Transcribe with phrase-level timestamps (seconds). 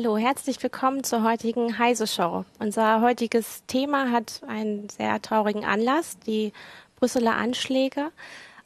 [0.00, 2.44] Hallo, herzlich willkommen zur heutigen Heise Show.
[2.60, 6.52] Unser heutiges Thema hat einen sehr traurigen Anlass, die
[6.94, 8.12] Brüsseler Anschläge.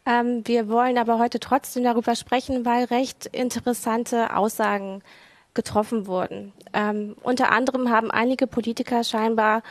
[0.04, 5.00] Ähm, wir wollen aber heute trotzdem darüber sprechen, weil recht interessante Aussagen
[5.54, 6.52] getroffen wurden.
[6.74, 9.62] Ähm, unter anderem haben einige Politiker scheinbar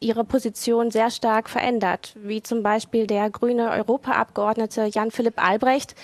[0.00, 5.94] ihre Position sehr stark verändert, wie zum Beispiel der grüne Europaabgeordnete Jan-Philipp Albrecht,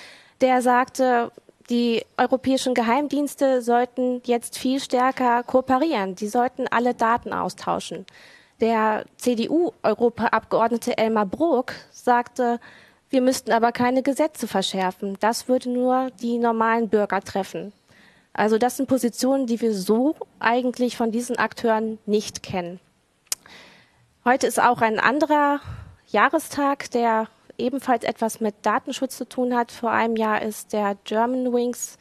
[0.40, 1.32] der sagte,
[1.70, 6.16] die europäischen Geheimdienste sollten jetzt viel stärker kooperieren.
[6.16, 8.06] Sie sollten alle Daten austauschen.
[8.60, 12.60] Der CDU-Europaabgeordnete Elmar Brok sagte,
[13.10, 15.16] wir müssten aber keine Gesetze verschärfen.
[15.20, 17.72] Das würde nur die normalen Bürger treffen.
[18.32, 22.80] Also das sind Positionen, die wir so eigentlich von diesen Akteuren nicht kennen.
[24.24, 25.60] Heute ist auch ein anderer
[26.06, 29.72] Jahrestag der ebenfalls etwas mit Datenschutz zu tun hat.
[29.72, 31.98] Vor einem Jahr ist der Germanwings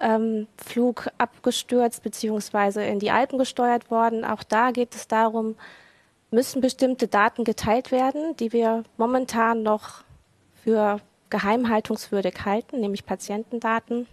[0.00, 2.90] ähm, Flug abgestürzt bzw.
[2.90, 4.24] in die Alpen gesteuert worden.
[4.24, 5.56] Auch da geht es darum,
[6.30, 10.04] müssen bestimmte Daten geteilt werden, die wir momentan noch
[10.62, 14.06] für geheimhaltungswürdig halten, nämlich Patientendaten.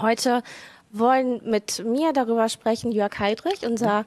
[0.00, 0.42] Heute
[0.90, 4.04] wollen mit mir darüber sprechen Jörg Heidrich, unser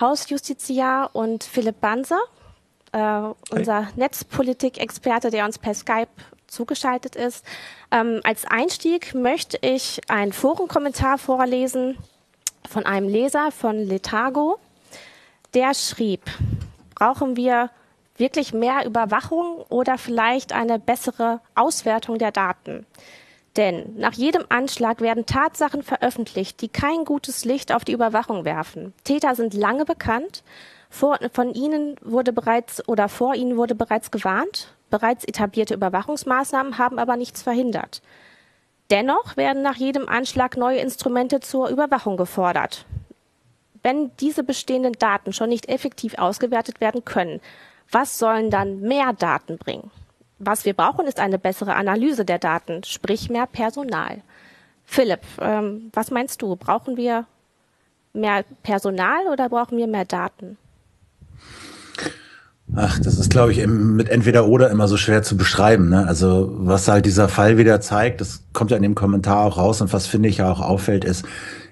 [0.00, 2.20] Hausjustiziar, und Philipp Banser,
[2.92, 6.08] äh, unser Netzpolitik-Experte, der uns per Skype
[6.46, 7.44] zugeschaltet ist.
[7.90, 11.96] Ähm, als Einstieg möchte ich einen Forenkommentar vorlesen
[12.68, 14.58] von einem Leser von Letago.
[15.54, 16.22] Der schrieb,
[16.94, 17.70] brauchen wir
[18.16, 22.86] wirklich mehr Überwachung oder vielleicht eine bessere Auswertung der Daten?
[23.56, 28.94] Denn nach jedem Anschlag werden Tatsachen veröffentlicht, die kein gutes Licht auf die Überwachung werfen.
[29.02, 30.44] Täter sind lange bekannt
[30.90, 34.74] vor, von ihnen wurde bereits oder vor ihnen wurde bereits gewarnt.
[34.90, 38.02] Bereits etablierte Überwachungsmaßnahmen haben aber nichts verhindert.
[38.90, 42.84] Dennoch werden nach jedem Anschlag neue Instrumente zur Überwachung gefordert.
[43.84, 47.40] Wenn diese bestehenden Daten schon nicht effektiv ausgewertet werden können,
[47.90, 49.90] was sollen dann mehr Daten bringen?
[50.38, 54.22] Was wir brauchen, ist eine bessere Analyse der Daten, sprich mehr Personal.
[54.84, 56.56] Philipp, ähm, was meinst du?
[56.56, 57.26] Brauchen wir
[58.12, 60.58] mehr Personal oder brauchen wir mehr Daten?
[62.76, 65.88] Ach, das ist, glaube ich, mit entweder oder immer so schwer zu beschreiben.
[65.88, 66.06] Ne?
[66.06, 69.80] Also was halt dieser Fall wieder zeigt, das kommt ja in dem Kommentar auch raus
[69.80, 71.24] und was finde ich ja auch auffällt, ist,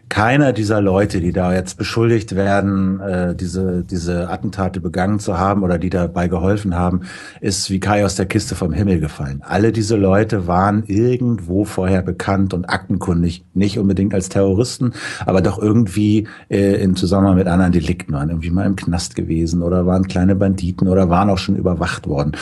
[0.08, 5.62] keiner dieser Leute, die da jetzt beschuldigt werden, äh, diese, diese Attentate begangen zu haben
[5.62, 7.02] oder die dabei geholfen haben,
[7.40, 9.42] ist wie Kai aus der Kiste vom Himmel gefallen.
[9.44, 14.92] Alle diese Leute waren irgendwo vorher bekannt und aktenkundig, nicht unbedingt als Terroristen,
[15.26, 19.62] aber doch irgendwie äh, in Zusammenhang mit anderen Delikten, waren irgendwie mal im Knast gewesen
[19.62, 22.32] oder waren kleine Banditen oder waren auch schon überwacht worden.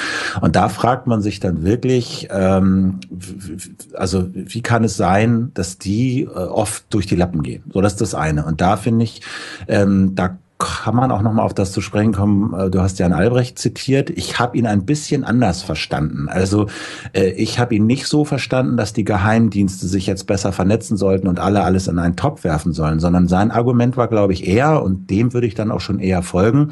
[0.40, 3.00] Und da fragt man sich dann wirklich, ähm,
[3.94, 7.55] also wie kann es sein, dass die äh, oft durch die Lappen gehen?
[7.58, 7.70] Gehen.
[7.72, 8.44] So, das ist das eine.
[8.44, 9.22] Und da finde ich,
[9.68, 12.54] ähm, da kann man auch noch mal auf das zu sprechen kommen.
[12.58, 14.10] Äh, du hast Jan Albrecht zitiert.
[14.10, 16.28] Ich habe ihn ein bisschen anders verstanden.
[16.28, 16.66] Also
[17.12, 21.28] äh, ich habe ihn nicht so verstanden, dass die Geheimdienste sich jetzt besser vernetzen sollten
[21.28, 24.82] und alle alles in einen Topf werfen sollen, sondern sein Argument war, glaube ich, eher,
[24.82, 26.70] und dem würde ich dann auch schon eher folgen,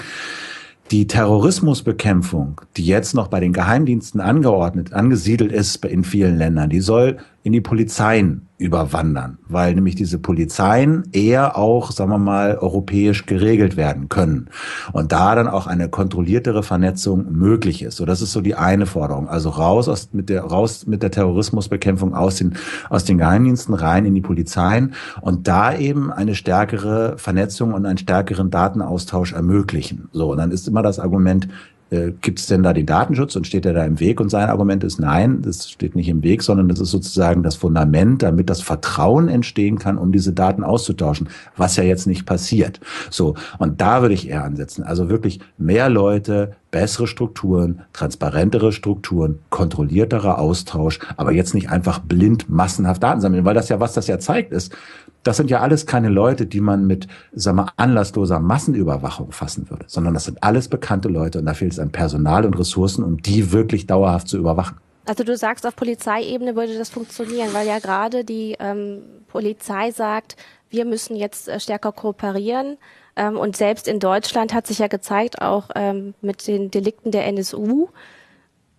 [0.91, 6.81] die Terrorismusbekämpfung, die jetzt noch bei den Geheimdiensten angeordnet, angesiedelt ist in vielen Ländern, die
[6.81, 13.27] soll in die Polizeien überwandern, weil nämlich diese Polizeien eher auch, sagen wir mal, europäisch
[13.27, 14.49] geregelt werden können
[14.93, 17.97] und da dann auch eine kontrolliertere Vernetzung möglich ist.
[17.97, 19.29] So, das ist so die eine Forderung.
[19.29, 22.55] Also raus aus, mit der, raus mit der Terrorismusbekämpfung aus den,
[22.91, 27.99] aus den Geheimdiensten rein in die Polizeien und da eben eine stärkere Vernetzung und einen
[27.99, 30.09] stärkeren Datenaustausch ermöglichen.
[30.13, 31.49] So, und dann ist immer das Argument,
[31.95, 34.21] äh, gibt es denn da den Datenschutz und steht er da im Weg?
[34.21, 37.57] Und sein Argument ist nein, das steht nicht im Weg, sondern das ist sozusagen das
[37.57, 42.81] Fundament, damit das Vertrauen entstehen kann, um diese Daten auszutauschen, was ja jetzt nicht passiert.
[43.11, 44.83] So, und da würde ich eher ansetzen.
[44.83, 52.51] Also wirklich mehr Leute, bessere Strukturen, transparentere Strukturen, kontrollierterer Austausch, aber jetzt nicht einfach blind
[52.51, 54.75] massenhaft Daten sammeln, weil das ja, was das ja zeigt, ist,
[55.23, 59.85] das sind ja alles keine Leute, die man mit, sag mal, anlassloser Massenüberwachung fassen würde,
[59.87, 63.23] sondern das sind alles bekannte Leute und da fehlt es an Personal und Ressourcen, um
[63.23, 64.79] die wirklich dauerhaft zu überwachen.
[65.07, 70.35] Also du sagst, auf Polizeiebene würde das funktionieren, weil ja gerade die ähm, Polizei sagt,
[70.75, 72.79] wir müssen jetzt äh, stärker kooperieren.
[73.17, 77.27] Ähm, und selbst in Deutschland hat sich ja gezeigt, auch ähm, mit den Delikten der
[77.27, 77.89] NSU,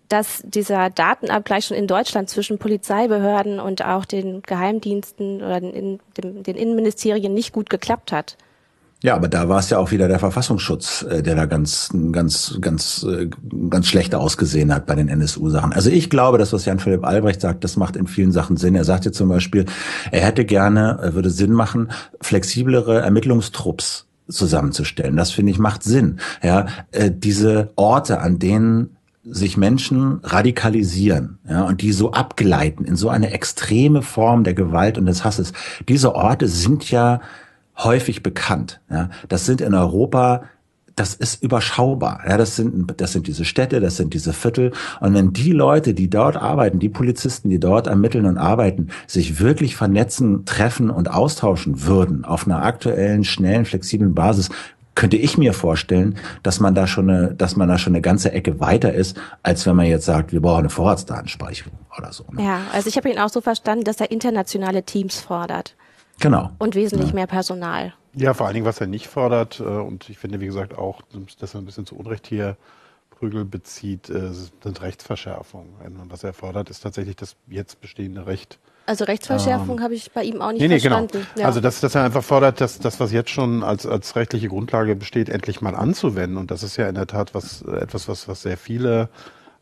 [0.09, 5.99] dass dieser Datenabgleich schon in Deutschland zwischen Polizeibehörden und auch den Geheimdiensten oder den,
[6.45, 8.37] Innenministerien nicht gut geklappt hat.
[9.05, 12.57] Ja, aber da war es ja auch wieder der Verfassungsschutz, äh, der da ganz, ganz,
[12.59, 13.29] ganz, äh,
[13.69, 15.73] ganz schlecht ausgesehen hat bei den NSU-Sachen.
[15.73, 18.73] Also ich glaube, das, was Jan Philipp Albrecht sagt, das macht in vielen Sachen Sinn.
[18.73, 19.65] Er sagte zum Beispiel,
[20.09, 25.15] er hätte gerne, er würde Sinn machen, flexiblere Ermittlungstrupps zusammenzustellen.
[25.15, 26.19] Das finde ich macht Sinn.
[26.41, 32.95] Ja, äh, diese Orte, an denen sich Menschen radikalisieren ja, und die so abgleiten in
[32.95, 35.53] so eine extreme Form der Gewalt und des Hasses.
[35.87, 37.21] Diese Orte sind ja
[37.77, 38.81] häufig bekannt.
[38.89, 39.09] Ja.
[39.27, 40.43] Das sind in Europa
[40.95, 42.21] das ist überschaubar.
[42.27, 44.71] Ja, das sind, das sind diese Städte, das sind diese Viertel.
[45.01, 49.39] Und wenn die Leute, die dort arbeiten, die Polizisten, die dort ermitteln und arbeiten, sich
[49.39, 54.49] wirklich vernetzen, treffen und austauschen würden auf einer aktuellen, schnellen, flexiblen Basis,
[54.95, 58.31] könnte ich mir vorstellen, dass man da schon eine, dass man da schon eine ganze
[58.31, 62.23] Ecke weiter ist, als wenn man jetzt sagt, wir brauchen eine Vorratsdatenspeicherung oder so.
[62.31, 62.41] Ne?
[62.41, 65.75] Ja, also ich habe ihn auch so verstanden, dass er internationale Teams fordert.
[66.19, 66.51] Genau.
[66.59, 67.15] Und wesentlich ja.
[67.15, 67.93] mehr Personal.
[68.13, 71.01] Ja, vor allen Dingen, was er nicht fordert, äh, und ich finde, wie gesagt, auch,
[71.39, 72.57] dass er ein bisschen zu Unrecht hier
[73.09, 75.69] Prügel bezieht, äh, sind Rechtsverschärfungen.
[76.09, 78.59] Was er fordert, ist tatsächlich das jetzt bestehende Recht.
[78.87, 80.97] Also Rechtsverschärfung ähm, habe ich bei ihm auch nicht nee, nee, genau.
[80.97, 81.27] verstanden.
[81.33, 81.41] Genau.
[81.41, 81.47] Ja.
[81.47, 84.95] Also dass, dass er einfach fordert, dass das, was jetzt schon als, als rechtliche Grundlage
[84.95, 86.37] besteht, endlich mal anzuwenden.
[86.37, 89.09] Und das ist ja in der Tat was, etwas, was, was sehr viele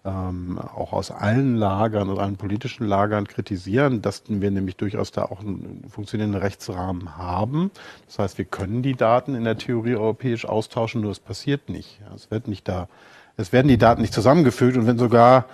[0.05, 5.23] ähm, auch aus allen Lagern und allen politischen Lagern kritisieren, dass wir nämlich durchaus da
[5.23, 7.71] auch einen funktionierenden Rechtsrahmen haben.
[8.07, 12.01] Das heißt, wir können die Daten in der Theorie europäisch austauschen, nur es passiert nicht.
[12.15, 12.87] Es wird nicht da
[13.35, 15.45] es werden die Daten nicht zusammengefügt und wenn sogar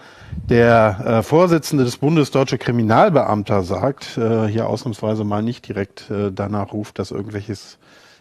[0.50, 6.30] der äh, Vorsitzende des Bundes Deutsche Kriminalbeamter sagt, äh, hier ausnahmsweise mal nicht direkt äh,
[6.32, 7.78] danach ruft, dass irgendwelches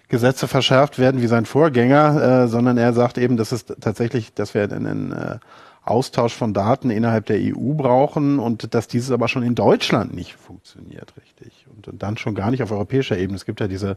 [0.09, 4.55] Gesetze verschärft werden wie sein Vorgänger, äh, sondern er sagt eben, dass es tatsächlich, dass
[4.55, 5.39] wir einen äh,
[5.89, 10.35] Austausch von Daten innerhalb der EU brauchen und dass dieses aber schon in Deutschland nicht
[10.35, 11.67] funktioniert, richtig.
[11.75, 13.37] Und, und dann schon gar nicht auf europäischer Ebene.
[13.37, 13.97] Es gibt ja diese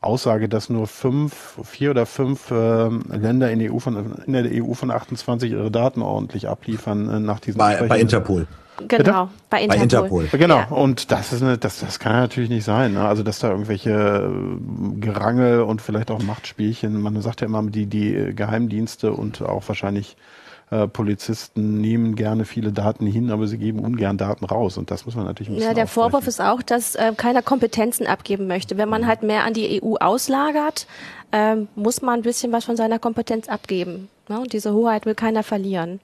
[0.00, 4.44] Aussage, dass nur fünf, vier oder fünf äh, Länder in der, EU von, in der
[4.46, 8.46] EU von 28 ihre Daten ordentlich abliefern äh, nach diesem bei, bei Interpol.
[8.88, 9.76] Genau, bei Interpol.
[9.76, 10.28] Bei Interpol.
[10.32, 10.68] Genau, ja.
[10.68, 12.94] und das ist eine, das, das kann natürlich nicht sein.
[12.94, 13.06] Ne?
[13.06, 17.86] Also dass da irgendwelche äh, Gerangel und vielleicht auch Machtspielchen, man sagt ja immer, die,
[17.86, 20.16] die Geheimdienste und auch wahrscheinlich
[20.70, 24.78] äh, Polizisten nehmen gerne viele Daten hin, aber sie geben ungern Daten raus.
[24.78, 28.06] Und das muss man natürlich ein Ja, der Vorwurf ist auch, dass äh, keiner Kompetenzen
[28.06, 28.76] abgeben möchte.
[28.76, 30.86] Wenn man halt mehr an die EU auslagert,
[31.32, 34.08] äh, muss man ein bisschen was von seiner Kompetenz abgeben.
[34.28, 34.40] Ne?
[34.40, 35.98] Und diese Hoheit will keiner verlieren.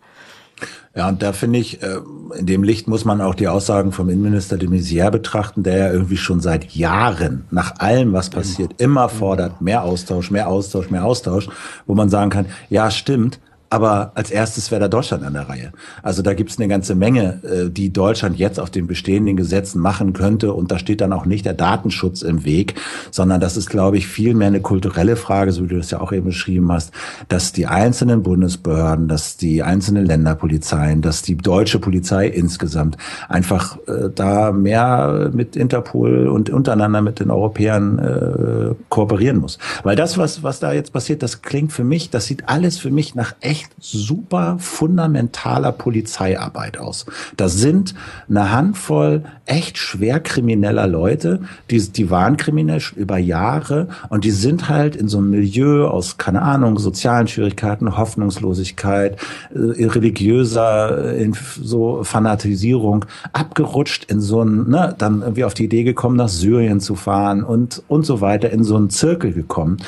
[0.96, 1.98] Ja, und da finde ich, äh,
[2.36, 5.92] in dem Licht muss man auch die Aussagen vom Innenminister de Maizière betrachten, der ja
[5.92, 11.04] irgendwie schon seit Jahren nach allem, was passiert, immer fordert, mehr Austausch, mehr Austausch, mehr
[11.04, 11.48] Austausch,
[11.86, 13.38] wo man sagen kann, ja, stimmt,
[13.70, 15.72] aber als erstes wäre da Deutschland an der Reihe.
[16.02, 19.80] Also da gibt es eine ganze Menge, äh, die Deutschland jetzt auf den bestehenden Gesetzen
[19.80, 20.52] machen könnte.
[20.52, 22.74] Und da steht dann auch nicht der Datenschutz im Weg,
[23.10, 26.00] sondern das ist, glaube ich, viel mehr eine kulturelle Frage, so wie du das ja
[26.00, 26.92] auch eben beschrieben hast,
[27.28, 32.96] dass die einzelnen Bundesbehörden, dass die einzelnen Länderpolizeien, dass die deutsche Polizei insgesamt
[33.28, 39.58] einfach äh, da mehr mit Interpol und untereinander mit den Europäern äh, kooperieren muss.
[39.82, 42.90] Weil das, was, was da jetzt passiert, das klingt für mich, das sieht alles für
[42.90, 47.06] mich nach echt echt super fundamentaler Polizeiarbeit aus.
[47.36, 47.94] Das sind
[48.28, 54.68] eine Handvoll echt schwer krimineller Leute, die, die waren kriminell über Jahre und die sind
[54.68, 59.16] halt in so einem Milieu aus, keine Ahnung, sozialen Schwierigkeiten, Hoffnungslosigkeit,
[59.54, 61.30] äh, religiöser äh,
[61.62, 66.80] so Fanatisierung abgerutscht in so ein, ne, dann irgendwie auf die Idee gekommen, nach Syrien
[66.80, 69.78] zu fahren und, und so weiter, in so einen Zirkel gekommen.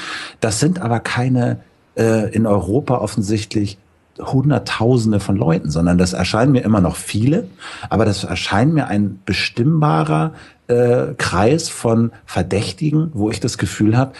[0.40, 1.58] Das sind aber keine
[1.98, 3.78] äh, in Europa offensichtlich
[4.18, 7.46] Hunderttausende von Leuten, sondern das erscheinen mir immer noch viele,
[7.88, 10.32] aber das erscheint mir ein bestimmbarer
[10.66, 14.12] äh, Kreis von Verdächtigen, wo ich das Gefühl habe,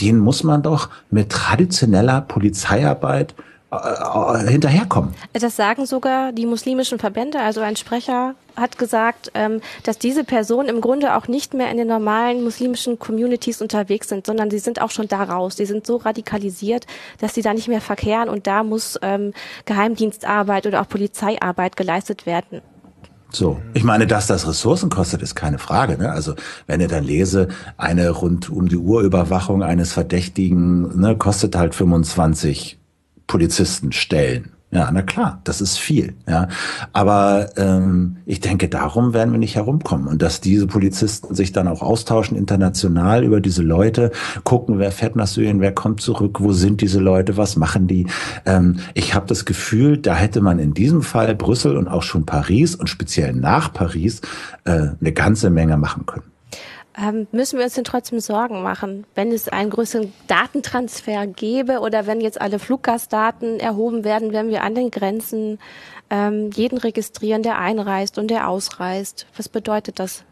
[0.00, 3.34] den muss man doch mit traditioneller Polizeiarbeit
[3.70, 5.14] hinterherkommen.
[5.34, 7.40] Das sagen sogar die muslimischen Verbände.
[7.40, 11.76] Also ein Sprecher hat gesagt, ähm, dass diese Personen im Grunde auch nicht mehr in
[11.76, 15.56] den normalen muslimischen Communities unterwegs sind, sondern sie sind auch schon da raus.
[15.56, 16.86] Die sind so radikalisiert,
[17.20, 19.34] dass sie da nicht mehr verkehren und da muss ähm,
[19.66, 22.62] Geheimdienstarbeit oder auch Polizeiarbeit geleistet werden.
[23.30, 25.98] So, ich meine, dass das Ressourcen kostet, ist keine Frage.
[25.98, 26.10] Ne?
[26.10, 26.34] Also
[26.66, 31.74] wenn ihr dann lese, eine rund um die Uhr Überwachung eines Verdächtigen ne, kostet halt
[31.74, 32.77] 25
[33.28, 34.50] Polizisten stellen.
[34.70, 36.14] Ja, na klar, das ist viel.
[36.28, 36.48] Ja,
[36.92, 41.68] aber ähm, ich denke, darum werden wir nicht herumkommen und dass diese Polizisten sich dann
[41.68, 44.12] auch austauschen international über diese Leute,
[44.44, 48.08] gucken, wer fährt nach Syrien, wer kommt zurück, wo sind diese Leute, was machen die.
[48.44, 52.26] Ähm, ich habe das Gefühl, da hätte man in diesem Fall Brüssel und auch schon
[52.26, 54.20] Paris und speziell nach Paris
[54.64, 56.24] äh, eine ganze Menge machen können.
[57.00, 62.06] Ähm, müssen wir uns denn trotzdem Sorgen machen, wenn es einen größeren Datentransfer gäbe oder
[62.06, 65.60] wenn jetzt alle Fluggastdaten erhoben werden, wenn wir an den Grenzen
[66.10, 69.26] ähm, jeden registrieren, der einreist und der ausreist?
[69.36, 70.24] Was bedeutet das?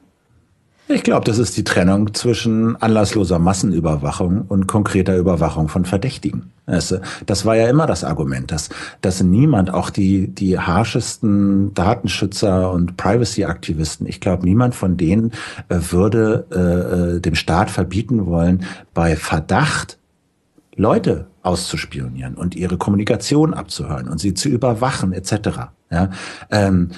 [0.88, 6.52] Ich glaube, das ist die Trennung zwischen anlassloser Massenüberwachung und konkreter Überwachung von Verdächtigen.
[6.66, 8.70] Das war ja immer das Argument, dass,
[9.00, 15.30] dass niemand, auch die, die harschesten Datenschützer und Privacy-Aktivisten, ich glaube, niemand von denen
[15.68, 19.98] äh, würde äh, äh, dem Staat verbieten wollen, bei Verdacht
[20.74, 25.70] Leute auszuspionieren und ihre Kommunikation abzuhören und sie zu überwachen etc.
[25.90, 26.10] Ja,
[26.50, 26.90] ähm,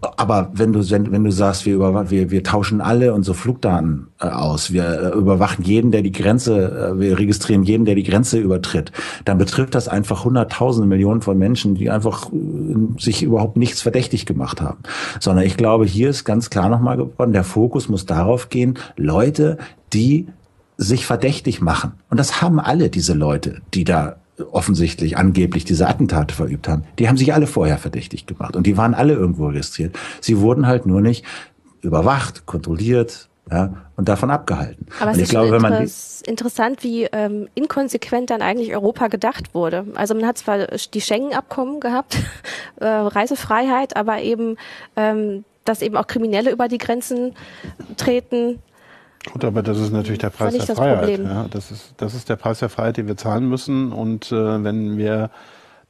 [0.00, 4.08] aber wenn du wenn, wenn du sagst, wir über wir wir tauschen alle unsere Flugdaten
[4.20, 8.02] äh, aus, wir äh, überwachen jeden, der die Grenze, äh, wir registrieren jeden, der die
[8.02, 8.92] Grenze übertritt,
[9.26, 14.24] dann betrifft das einfach hunderttausende Millionen von Menschen, die einfach äh, sich überhaupt nichts verdächtig
[14.24, 14.78] gemacht haben.
[15.20, 19.58] Sondern ich glaube, hier ist ganz klar nochmal geworden, der Fokus muss darauf gehen, Leute,
[19.92, 20.28] die
[20.78, 21.92] sich verdächtig machen.
[22.08, 24.16] Und das haben alle diese Leute, die da
[24.50, 28.76] offensichtlich angeblich diese Attentate verübt haben, die haben sich alle vorher verdächtig gemacht und die
[28.76, 29.98] waren alle irgendwo registriert.
[30.20, 31.24] Sie wurden halt nur nicht
[31.82, 34.86] überwacht, kontrolliert, ja, und davon abgehalten.
[35.00, 35.90] Aber und es ist glaube, wenn man
[36.24, 39.86] interessant, wie ähm, inkonsequent dann eigentlich Europa gedacht wurde.
[39.94, 42.16] Also man hat zwar die Schengen-Abkommen gehabt,
[42.76, 44.56] äh, Reisefreiheit, aber eben,
[44.96, 47.34] ähm, dass eben auch Kriminelle über die Grenzen
[47.96, 48.60] treten,
[49.32, 51.18] Gut, aber das ist natürlich der Preis der Freiheit.
[51.18, 53.92] Ja, das, ist, das ist der Preis der Freiheit, den wir zahlen müssen.
[53.92, 55.30] Und äh, wenn wir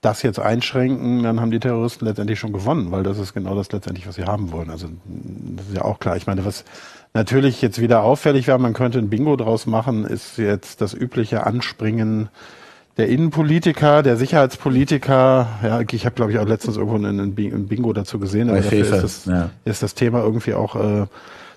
[0.00, 3.70] das jetzt einschränken, dann haben die Terroristen letztendlich schon gewonnen, weil das ist genau das
[3.70, 4.70] letztendlich, was sie haben wollen.
[4.70, 6.16] Also das ist ja auch klar.
[6.16, 6.64] Ich meine, was
[7.14, 11.46] natürlich jetzt wieder auffällig wäre, man könnte ein Bingo draus machen, ist jetzt das übliche
[11.46, 12.30] Anspringen
[12.96, 15.48] der Innenpolitiker, der Sicherheitspolitiker.
[15.62, 18.48] Ja, ich habe, glaube ich, auch letztens irgendwo ein Bingo dazu gesehen.
[18.48, 19.50] Aber dafür ist das, ja.
[19.64, 21.06] ist das Thema irgendwie auch äh,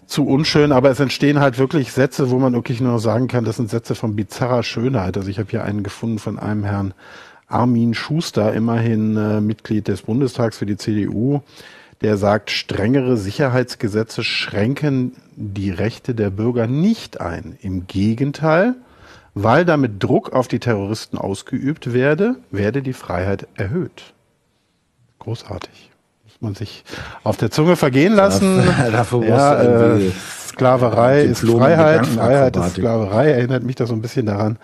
[0.08, 3.58] zu unschön, aber es entstehen halt wirklich Sätze, wo man wirklich nur sagen kann, das
[3.58, 5.18] sind Sätze von bizarrer Schönheit.
[5.18, 6.94] Also ich habe hier einen gefunden von einem Herrn
[7.48, 11.42] Armin Schuster, immerhin äh, Mitglied des Bundestags für die CDU,
[12.02, 17.58] der sagt, strengere Sicherheitsgesetze schränken die Rechte der Bürger nicht ein.
[17.62, 18.76] Im Gegenteil,
[19.34, 24.14] weil damit Druck auf die Terroristen ausgeübt werde, werde die Freiheit erhöht.
[25.20, 25.93] Großartig
[26.44, 26.84] man sich
[27.24, 28.64] auf der Zunge vergehen lassen.
[28.92, 30.12] Dafür ja, äh,
[30.48, 34.58] Sklaverei ist Freiheit, Freiheit ist Sklaverei, erinnert mich da so ein bisschen daran.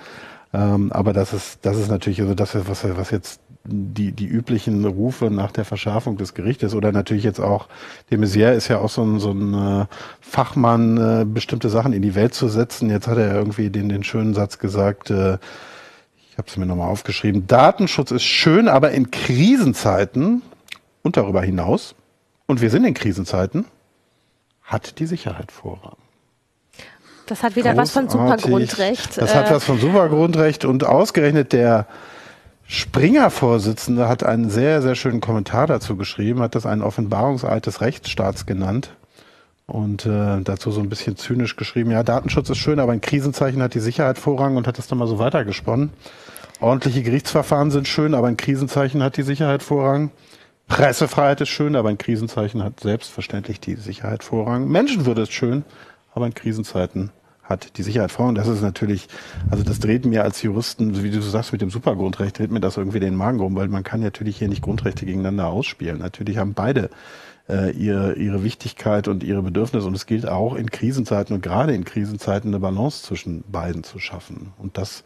[0.53, 4.86] Ähm, aber das ist, das ist natürlich also das, was, was jetzt die, die üblichen
[4.86, 7.67] Rufe nach der Verschärfung des Gerichtes oder natürlich jetzt auch,
[8.09, 9.86] de Maizière ist ja auch so ein, so ein äh,
[10.21, 12.89] Fachmann, äh, bestimmte Sachen in die Welt zu setzen.
[12.89, 15.38] Jetzt hat er irgendwie den, den schönen Satz gesagt, äh,
[16.31, 20.41] ich habe es mir nochmal aufgeschrieben, Datenschutz ist schön, aber in Krisenzeiten
[21.10, 21.96] und darüber hinaus,
[22.46, 23.66] und wir sind in Krisenzeiten,
[24.62, 25.98] hat die Sicherheit Vorrang.
[27.25, 27.82] Das hat wieder Großartig.
[27.82, 29.18] was von Supergrundrecht.
[29.18, 31.88] Das hat äh, was von Supergrundrecht und ausgerechnet der
[32.68, 38.46] Springer-Vorsitzende hat einen sehr, sehr schönen Kommentar dazu geschrieben, hat das einen Offenbarungseid des Rechtsstaats
[38.46, 38.92] genannt
[39.66, 43.63] und äh, dazu so ein bisschen zynisch geschrieben, ja, Datenschutz ist schön, aber in Krisenzeichen
[43.63, 45.89] hat die Sicherheit Vorrang und hat das dann mal so weitergesponnen.
[46.60, 50.12] Ordentliche Gerichtsverfahren sind schön, aber in Krisenzeichen hat die Sicherheit Vorrang.
[50.70, 54.70] Pressefreiheit ist schön, aber in Krisenzeichen hat selbstverständlich die Sicherheit Vorrang.
[54.70, 55.66] Menschenwürde ist schön,
[56.14, 57.12] aber in Krisenzeiten
[57.44, 58.36] hat die Sicherheit Vorrang.
[58.36, 59.08] Das ist natürlich,
[59.50, 62.78] also das dreht mir als Juristen, wie du sagst, mit dem Supergrundrecht, dreht mir das
[62.78, 65.98] irgendwie den Magen rum, weil man kann natürlich hier nicht Grundrechte gegeneinander ausspielen.
[65.98, 66.92] Natürlich haben beide
[67.50, 71.74] äh, ihre, ihre Wichtigkeit und ihre Bedürfnisse und es gilt auch in Krisenzeiten und gerade
[71.74, 74.54] in Krisenzeiten eine Balance zwischen beiden zu schaffen.
[74.60, 75.04] Und das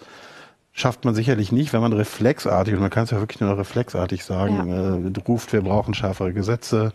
[0.74, 4.26] schafft man sicherlich nicht, wenn man reflexartig, und man kann es ja wirklich nur reflexartig
[4.26, 4.98] sagen, ja.
[4.98, 6.92] äh, ruft, wir brauchen schärfere Gesetze.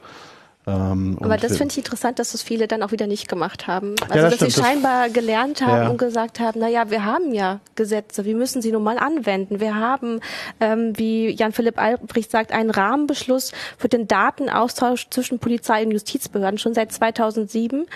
[0.66, 3.94] Ähm, Aber das finde ich interessant, dass das viele dann auch wieder nicht gemacht haben.
[4.02, 5.88] Also, ja, das dass stimmt, sie scheinbar gelernt haben ja.
[5.88, 9.60] und gesagt haben, na ja, wir haben ja Gesetze, wir müssen sie nun mal anwenden.
[9.60, 10.20] Wir haben,
[10.60, 16.74] ähm, wie Jan-Philipp Albrecht sagt, einen Rahmenbeschluss für den Datenaustausch zwischen Polizei und Justizbehörden schon
[16.74, 17.86] seit 2007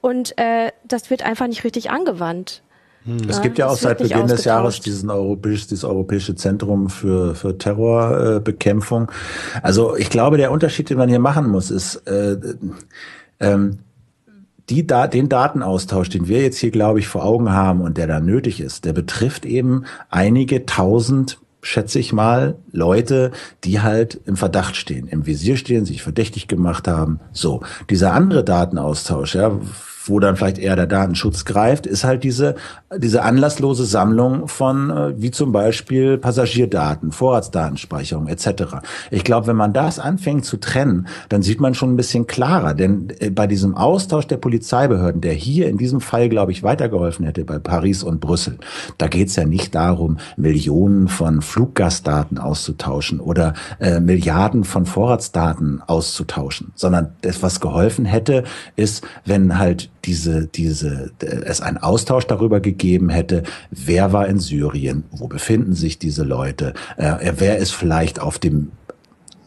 [0.00, 2.62] und äh, das wird einfach nicht richtig angewandt.
[3.28, 7.56] Es gibt ja auch seit Beginn des Jahres diesen europäisch, dieses Europäische Zentrum für, für
[7.56, 9.10] Terrorbekämpfung.
[9.62, 12.36] also ich glaube, der Unterschied, den man hier machen muss, ist, äh,
[13.40, 13.78] ähm,
[14.68, 18.06] die da den Datenaustausch, den wir jetzt hier, glaube ich, vor Augen haben und der
[18.06, 23.32] da nötig ist, der betrifft eben einige tausend schätze ich mal, Leute,
[23.64, 27.20] die halt im Verdacht stehen, im Visier stehen, sich verdächtig gemacht haben.
[27.32, 29.52] So, dieser andere Datenaustausch, ja,
[30.06, 32.54] wo dann vielleicht eher der Datenschutz greift, ist halt diese,
[32.96, 38.78] diese anlasslose Sammlung von, äh, wie zum Beispiel Passagierdaten, Vorratsdatenspeicherung etc.
[39.10, 42.74] Ich glaube, wenn man das anfängt zu trennen, dann sieht man schon ein bisschen klarer,
[42.74, 47.26] denn äh, bei diesem Austausch der Polizeibehörden, der hier in diesem Fall, glaube ich, weitergeholfen
[47.26, 48.58] hätte bei Paris und Brüssel,
[48.96, 55.82] da geht es ja nicht darum, Millionen von Fluggastdaten auszutauschen oder äh, Milliarden von Vorratsdaten
[55.86, 58.44] auszutauschen, sondern das, was geholfen hätte,
[58.76, 65.04] ist, wenn halt diese, diese, es einen Austausch darüber gegeben hätte, wer war in Syrien,
[65.10, 68.72] wo befinden sich diese Leute, äh, wer ist vielleicht auf dem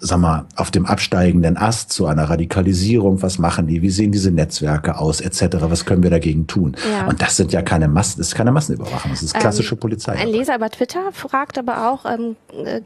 [0.05, 4.31] sag mal, auf dem absteigenden Ast zu einer Radikalisierung, was machen die, wie sehen diese
[4.31, 6.75] Netzwerke aus, etc., was können wir dagegen tun?
[6.91, 7.07] Ja.
[7.07, 10.13] Und das sind ja keine Massen, das ist keine Massenüberwachung, das ist klassische ähm, Polizei.
[10.15, 12.81] Ein Leser über Twitter fragt aber auch, ähm, äh,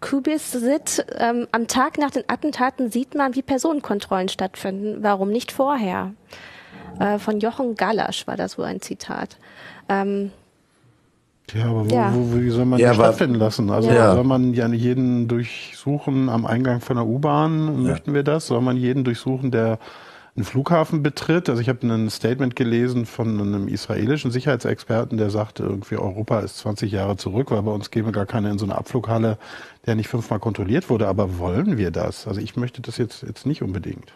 [0.00, 5.02] Kubis-Sit, ähm, am Tag nach den Attentaten sieht man, wie Personenkontrollen stattfinden.
[5.02, 6.12] Warum nicht vorher?
[6.98, 9.36] Äh, von Jochen Gallasch war das wohl ein Zitat.
[9.88, 10.30] Ähm,
[11.54, 12.14] ja, aber wo, ja.
[12.14, 13.70] Wo, wie soll man ja, stattfinden lassen?
[13.70, 14.14] Also ja.
[14.14, 17.82] soll man ja jeden durchsuchen am Eingang von der U-Bahn?
[17.82, 18.46] Möchten wir das?
[18.46, 19.78] Soll man jeden durchsuchen, der
[20.34, 21.50] einen Flughafen betritt?
[21.50, 26.58] Also ich habe ein Statement gelesen von einem israelischen Sicherheitsexperten, der sagte, irgendwie Europa ist
[26.58, 29.36] 20 Jahre zurück, weil bei uns käme gar keiner in so eine Abflughalle,
[29.84, 31.08] der nicht fünfmal kontrolliert wurde.
[31.08, 32.26] Aber wollen wir das?
[32.26, 34.12] Also ich möchte das jetzt, jetzt nicht unbedingt.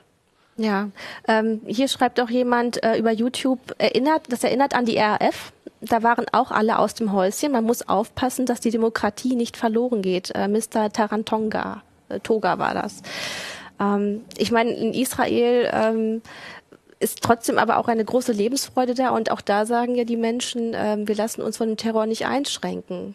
[0.58, 0.88] Ja,
[1.28, 5.52] ähm, hier schreibt auch jemand äh, über YouTube, erinnert, das erinnert an die RAF.
[5.82, 7.52] Da waren auch alle aus dem Häuschen.
[7.52, 10.34] Man muss aufpassen, dass die Demokratie nicht verloren geht.
[10.34, 10.90] Äh, Mr.
[10.90, 13.02] Tarantonga, äh, Toga war das.
[13.78, 16.22] Ähm, ich meine, in Israel ähm,
[17.00, 20.72] ist trotzdem aber auch eine große Lebensfreude da und auch da sagen ja die Menschen,
[20.72, 23.14] äh, wir lassen uns von dem Terror nicht einschränken.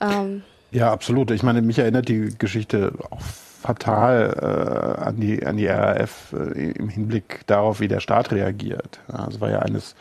[0.00, 0.42] Ähm.
[0.70, 1.30] Ja, absolut.
[1.30, 3.20] Ich meine, mich erinnert die Geschichte auch
[3.62, 9.00] fatal äh, an, die, an die RAF äh, im Hinblick darauf, wie der Staat reagiert.
[9.10, 9.94] Ja, das war ja eines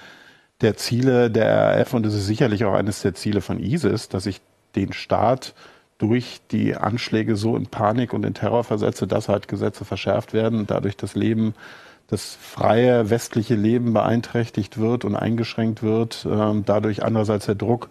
[0.62, 4.26] der Ziele der RAF und es ist sicherlich auch eines der Ziele von ISIS, dass
[4.26, 4.42] ich
[4.76, 5.54] den Staat
[5.98, 10.60] durch die Anschläge so in Panik und in Terror versetze, dass halt Gesetze verschärft werden
[10.60, 11.54] und dadurch das Leben,
[12.08, 17.90] das freie westliche Leben beeinträchtigt wird und eingeschränkt wird, äh, dadurch andererseits der Druck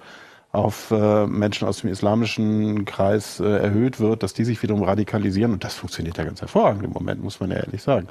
[0.53, 5.53] auf äh, Menschen aus dem islamischen Kreis äh, erhöht wird, dass die sich wiederum radikalisieren.
[5.53, 8.09] Und das funktioniert ja ganz hervorragend im Moment, muss man ja ehrlich sagen.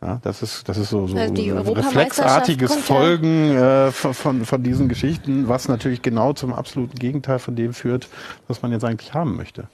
[0.00, 5.66] Ja, das ist, das ist so, so reflexartiges Folgen äh, von, von diesen Geschichten, was
[5.66, 8.08] natürlich genau zum absoluten Gegenteil von dem führt,
[8.46, 9.64] was man jetzt eigentlich haben möchte.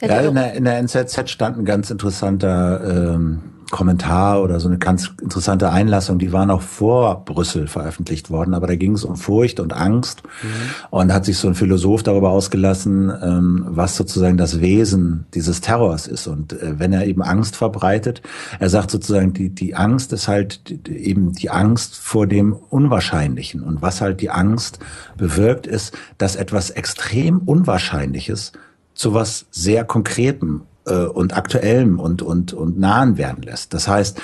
[0.00, 4.78] Ja, in der, in der NZZ stand ein ganz interessanter ähm, Kommentar oder so eine
[4.78, 9.16] ganz interessante Einlassung, die war noch vor Brüssel veröffentlicht worden, aber da ging es um
[9.16, 10.22] Furcht und Angst.
[10.42, 10.48] Mhm.
[10.90, 16.06] und hat sich so ein Philosoph darüber ausgelassen, ähm, was sozusagen das Wesen dieses Terrors
[16.06, 16.26] ist.
[16.26, 18.22] Und äh, wenn er eben Angst verbreitet,
[18.58, 23.62] er sagt sozusagen, die, die Angst ist halt eben die Angst vor dem Unwahrscheinlichen.
[23.62, 24.80] Und was halt die Angst
[25.16, 28.52] bewirkt ist, dass etwas extrem Unwahrscheinliches
[28.94, 33.72] zu was sehr Konkretem äh, und aktuellem und, und, und nahen werden lässt.
[33.72, 34.20] Das heißt,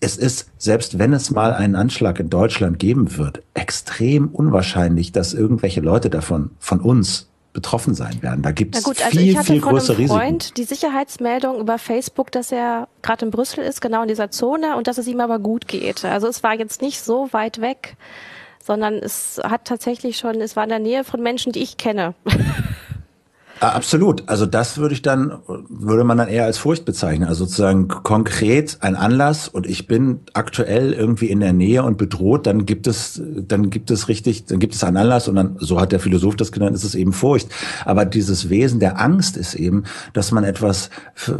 [0.00, 5.34] es ist, selbst wenn es mal einen Anschlag in Deutschland geben wird, extrem unwahrscheinlich, dass
[5.34, 8.42] irgendwelche Leute davon, von uns, betroffen sein werden.
[8.42, 10.18] Da gibt es also viel, viel größere Risiken.
[10.18, 14.76] Freund die Sicherheitsmeldung über Facebook, dass er gerade in Brüssel ist, genau in dieser Zone
[14.76, 16.04] und dass es ihm aber gut geht.
[16.04, 17.96] Also es war jetzt nicht so weit weg,
[18.60, 22.14] sondern es hat tatsächlich schon, es war in der Nähe von Menschen, die ich kenne.
[23.72, 24.24] Absolut.
[24.26, 27.28] Also das würde ich dann, würde man dann eher als Furcht bezeichnen.
[27.28, 32.46] Also sozusagen konkret ein Anlass und ich bin aktuell irgendwie in der Nähe und bedroht,
[32.46, 35.80] dann gibt es, dann gibt es richtig, dann gibt es einen Anlass und dann, so
[35.80, 37.48] hat der Philosoph das genannt, ist es eben Furcht.
[37.84, 40.90] Aber dieses Wesen der Angst ist eben, dass man etwas,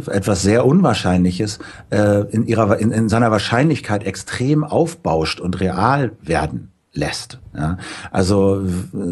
[0.07, 1.59] etwas sehr Unwahrscheinliches
[1.89, 7.39] äh, in ihrer, in, in seiner Wahrscheinlichkeit extrem aufbauscht und real werden lässt.
[7.57, 7.77] Ja,
[8.11, 8.61] also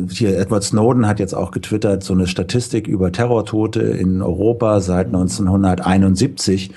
[0.10, 5.08] hier Edward Snowden hat jetzt auch getwittert so eine Statistik über Terrortote in Europa seit
[5.08, 6.72] 1971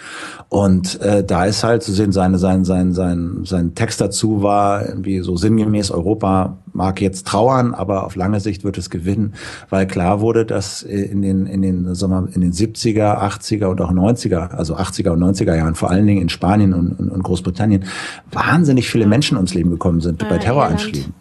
[0.48, 4.86] und äh, da ist halt zu sehen seine sein sein sein sein Text dazu war
[4.86, 9.34] irgendwie so sinngemäß Europa mag jetzt trauern, aber auf lange Sicht wird es gewinnen,
[9.70, 13.80] weil klar wurde, dass in den in den sagen wir, in den 70er, 80er und
[13.80, 17.84] auch 90er, also 80er und 90er Jahren vor allen Dingen in Spanien und, und, Großbritannien
[18.30, 21.14] wahnsinnig viele Menschen ums Leben gekommen sind ja, bei Terroranschlägen.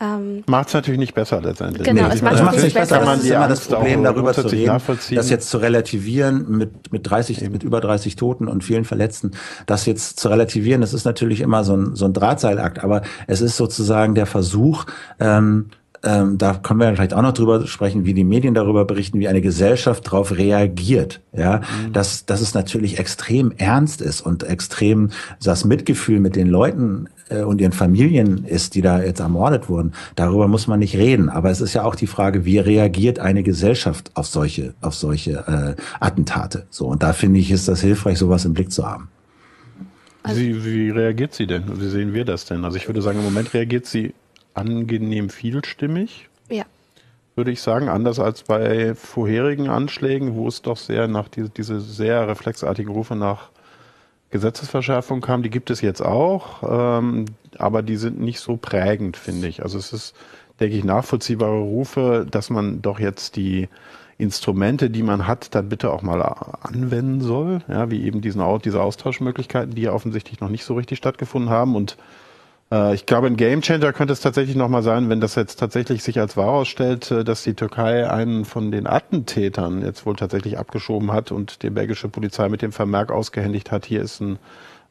[0.00, 1.86] Ähm, macht es natürlich nicht besser letztendlich.
[1.86, 3.00] Genau, nee, es macht es nicht besser.
[3.00, 4.80] Das ist immer das Problem, darüber zu reden,
[5.14, 7.52] das jetzt zu relativieren mit, mit 30, Eben.
[7.52, 9.32] mit über 30 Toten und vielen Verletzten.
[9.66, 13.40] Das jetzt zu relativieren, das ist natürlich immer so ein, so ein Drahtseilakt, aber es
[13.40, 14.84] ist sozusagen der Versuch,
[15.20, 15.70] ähm,
[16.04, 19.28] ähm, da können wir vielleicht auch noch drüber sprechen, wie die Medien darüber berichten, wie
[19.28, 21.20] eine Gesellschaft darauf reagiert.
[21.32, 21.92] Ja, mhm.
[21.92, 25.10] dass, dass es natürlich extrem ernst ist und extrem
[25.42, 29.92] das Mitgefühl mit den Leuten und ihren Familien ist, die da jetzt ermordet wurden.
[30.14, 31.28] Darüber muss man nicht reden.
[31.28, 35.76] Aber es ist ja auch die Frage, wie reagiert eine Gesellschaft auf solche, auf solche
[35.78, 36.66] äh, Attentate?
[36.70, 39.08] So und da finde ich, ist das hilfreich, sowas im Blick zu haben.
[40.22, 41.64] Also wie, wie reagiert sie denn?
[41.80, 42.64] Wie sehen wir das denn?
[42.64, 44.14] Also ich würde sagen, im Moment reagiert sie
[44.54, 46.28] angenehm vielstimmig.
[46.48, 46.64] Ja.
[47.36, 51.80] Würde ich sagen, anders als bei vorherigen Anschlägen, wo es doch sehr nach diese, diese
[51.80, 53.50] sehr reflexartige Rufe nach
[54.34, 59.46] Gesetzesverschärfung kam, die gibt es jetzt auch, ähm, aber die sind nicht so prägend, finde
[59.46, 59.62] ich.
[59.62, 60.16] Also es ist,
[60.58, 63.68] denke ich, nachvollziehbare Rufe, dass man doch jetzt die
[64.18, 68.82] Instrumente, die man hat, dann bitte auch mal anwenden soll, ja, wie eben diesen, diese
[68.82, 71.96] Austauschmöglichkeiten, die ja offensichtlich noch nicht so richtig stattgefunden haben und
[72.94, 76.36] ich glaube, ein Gamechanger könnte es tatsächlich nochmal sein, wenn das jetzt tatsächlich sich als
[76.36, 81.30] wahr ausstellt, äh, dass die Türkei einen von den Attentätern jetzt wohl tatsächlich abgeschoben hat
[81.30, 84.38] und die belgische Polizei mit dem Vermerk ausgehändigt hat, hier ist ein,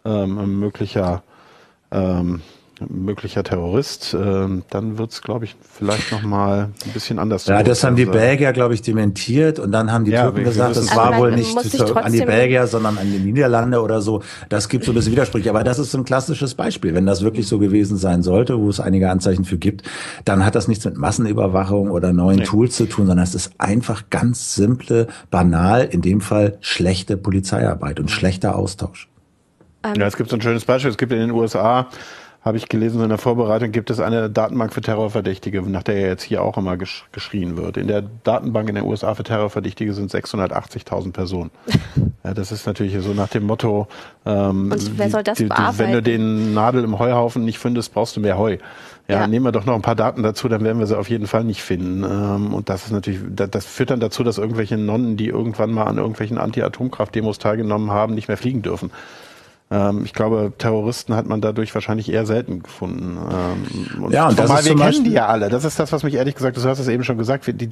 [0.06, 1.24] ähm, ein möglicher
[1.92, 2.42] ähm,
[2.90, 7.46] möglicher Terrorist, äh, dann wird's, glaube ich, vielleicht nochmal ein bisschen anders.
[7.46, 10.76] Ja, das haben die Belgier, glaube ich, dementiert und dann haben die ja, Türken gesagt,
[10.76, 11.56] das war wohl nicht
[11.96, 14.22] an die Belgier, sondern an die Niederlande oder so.
[14.50, 16.94] Das gibt so ein bisschen Widersprüche, aber das ist ein klassisches Beispiel.
[16.94, 19.84] Wenn das wirklich so gewesen sein sollte, wo es einige Anzeichen für gibt,
[20.26, 22.44] dann hat das nichts mit Massenüberwachung oder neuen nee.
[22.44, 28.00] Tools zu tun, sondern es ist einfach ganz simple, banal, in dem Fall schlechte Polizeiarbeit
[28.00, 29.10] und schlechter Austausch.
[29.86, 30.92] Ja, es gibt so ein schönes Beispiel.
[30.92, 31.90] Es gibt in den USA
[32.44, 36.08] habe ich gelesen, in der Vorbereitung gibt es eine Datenbank für Terrorverdächtige, nach der ja
[36.08, 37.78] jetzt hier auch immer gesch geschrien wird.
[37.78, 41.52] In der Datenbank in den USA für Terrorverdächtige sind 680.000 Personen.
[42.24, 43.88] ja, das ist natürlich so nach dem Motto,
[44.26, 48.58] ähm, die, die, wenn du den Nadel im Heuhaufen nicht findest, brauchst du mehr Heu.
[49.08, 51.10] Ja, ja, nehmen wir doch noch ein paar Daten dazu, dann werden wir sie auf
[51.10, 52.04] jeden Fall nicht finden.
[52.04, 55.86] Ähm, und das ist natürlich, das führt dann dazu, dass irgendwelche Nonnen, die irgendwann mal
[55.86, 58.92] an irgendwelchen Anti-Atomkraft-Demos teilgenommen haben, nicht mehr fliegen dürfen.
[59.72, 63.18] Ähm, ich glaube, Terroristen hat man dadurch wahrscheinlich eher selten gefunden.
[63.18, 65.50] Ähm, und ja, und das ist wir kennen die ja alle.
[65.50, 67.70] Das ist das, was mich ehrlich gesagt, du hast es eben schon gesagt, wir, die,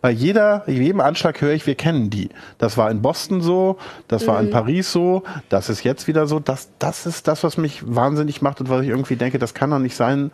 [0.00, 2.28] bei jeder, jedem Anschlag höre ich, wir kennen die.
[2.58, 4.50] Das war in Boston so, das war in mhm.
[4.50, 6.38] Paris so, das ist jetzt wieder so.
[6.38, 9.70] Das, das ist das, was mich wahnsinnig macht und was ich irgendwie denke, das kann
[9.70, 10.30] doch nicht sein.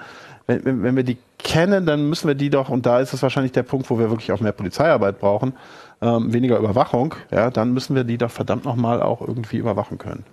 [0.46, 3.22] Wenn, wenn, wenn wir die kennen, dann müssen wir die doch, und da ist es
[3.22, 5.54] wahrscheinlich der Punkt, wo wir wirklich auch mehr Polizeiarbeit brauchen,
[6.00, 10.24] ähm, weniger Überwachung, ja, dann müssen wir die doch verdammt nochmal auch irgendwie überwachen können.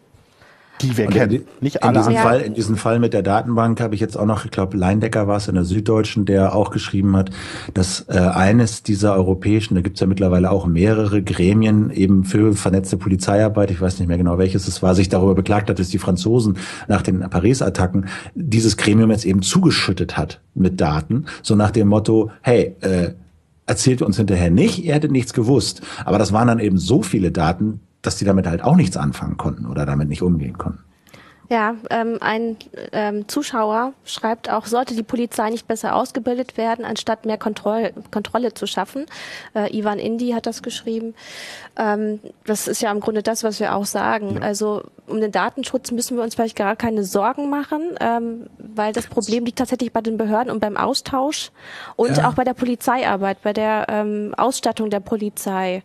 [0.82, 1.32] Die wir kennen.
[1.32, 2.00] In, nicht alle.
[2.00, 4.52] In diesem, Fall, in diesem Fall mit der Datenbank habe ich jetzt auch noch, ich
[4.52, 7.30] glaube, Leindecker war es in der Süddeutschen, der auch geschrieben hat,
[7.74, 12.54] dass äh, eines dieser europäischen, da gibt es ja mittlerweile auch mehrere Gremien eben für
[12.54, 15.90] vernetzte Polizeiarbeit, ich weiß nicht mehr genau welches es war, sich darüber beklagt hat, dass
[15.90, 16.58] die Franzosen
[16.88, 22.32] nach den Paris-Attacken dieses Gremium jetzt eben zugeschüttet hat mit Daten, so nach dem Motto,
[22.42, 23.12] hey, äh,
[23.66, 25.82] erzählt uns hinterher nicht, ihr hättet nichts gewusst.
[26.04, 29.38] Aber das waren dann eben so viele Daten, dass die damit halt auch nichts anfangen
[29.38, 30.84] konnten oder damit nicht umgehen konnten.
[31.50, 32.58] Ja, ähm, ein
[32.92, 38.54] ähm, Zuschauer schreibt auch, sollte die Polizei nicht besser ausgebildet werden, anstatt mehr Kontroll Kontrolle
[38.56, 39.06] zu schaffen.
[39.54, 41.14] Äh, Ivan Indi hat das geschrieben.
[41.78, 44.38] Ähm, das ist ja im Grunde das, was wir auch sagen.
[44.38, 44.42] Ja.
[44.42, 49.06] Also um den Datenschutz müssen wir uns vielleicht gar keine Sorgen machen, ähm, weil das
[49.06, 51.52] Problem liegt tatsächlich bei den Behörden und beim Austausch
[51.96, 52.28] und ja.
[52.28, 55.84] auch bei der Polizeiarbeit, bei der ähm, Ausstattung der Polizei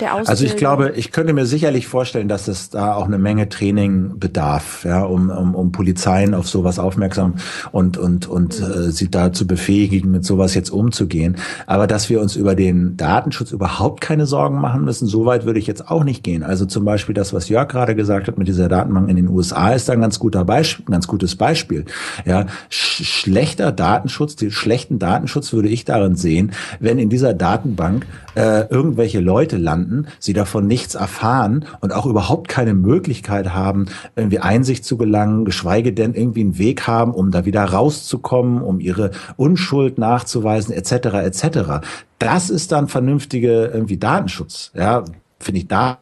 [0.00, 0.30] der Ausbildung?
[0.30, 4.18] Also ich glaube, ich könnte mir sicherlich vorstellen, dass es da auch eine Menge Training
[4.18, 7.34] bedarf, ja, um, um, um Polizeien auf sowas aufmerksam
[7.72, 8.66] und und und mhm.
[8.66, 11.36] äh, sie da zu befähigen, mit sowas jetzt umzugehen.
[11.66, 15.58] Aber dass wir uns über den Datenschutz überhaupt keine Sorgen machen müssen, so weit würde
[15.58, 16.42] ich jetzt auch nicht gehen.
[16.42, 19.70] Also zum Beispiel das, was Jörg gerade gesagt hat mit dieser Datenbank in den USA,
[19.72, 21.84] ist ein ganz guter Beispiel, ganz gutes Beispiel.
[22.24, 28.06] Ja, sch schlechter Datenschutz, den schlechten Datenschutz würde ich darin sehen, wenn in dieser Datenbank
[28.38, 34.38] äh, irgendwelche Leute landen sie davon nichts erfahren und auch überhaupt keine Möglichkeit haben, irgendwie
[34.38, 39.10] Einsicht zu gelangen, geschweige denn irgendwie einen Weg haben, um da wieder rauszukommen, um ihre
[39.36, 40.92] Unschuld nachzuweisen, etc.
[41.24, 41.86] etc.
[42.20, 44.70] Das ist dann vernünftige irgendwie Datenschutz.
[44.74, 45.04] Ja,
[45.40, 45.98] finde ich da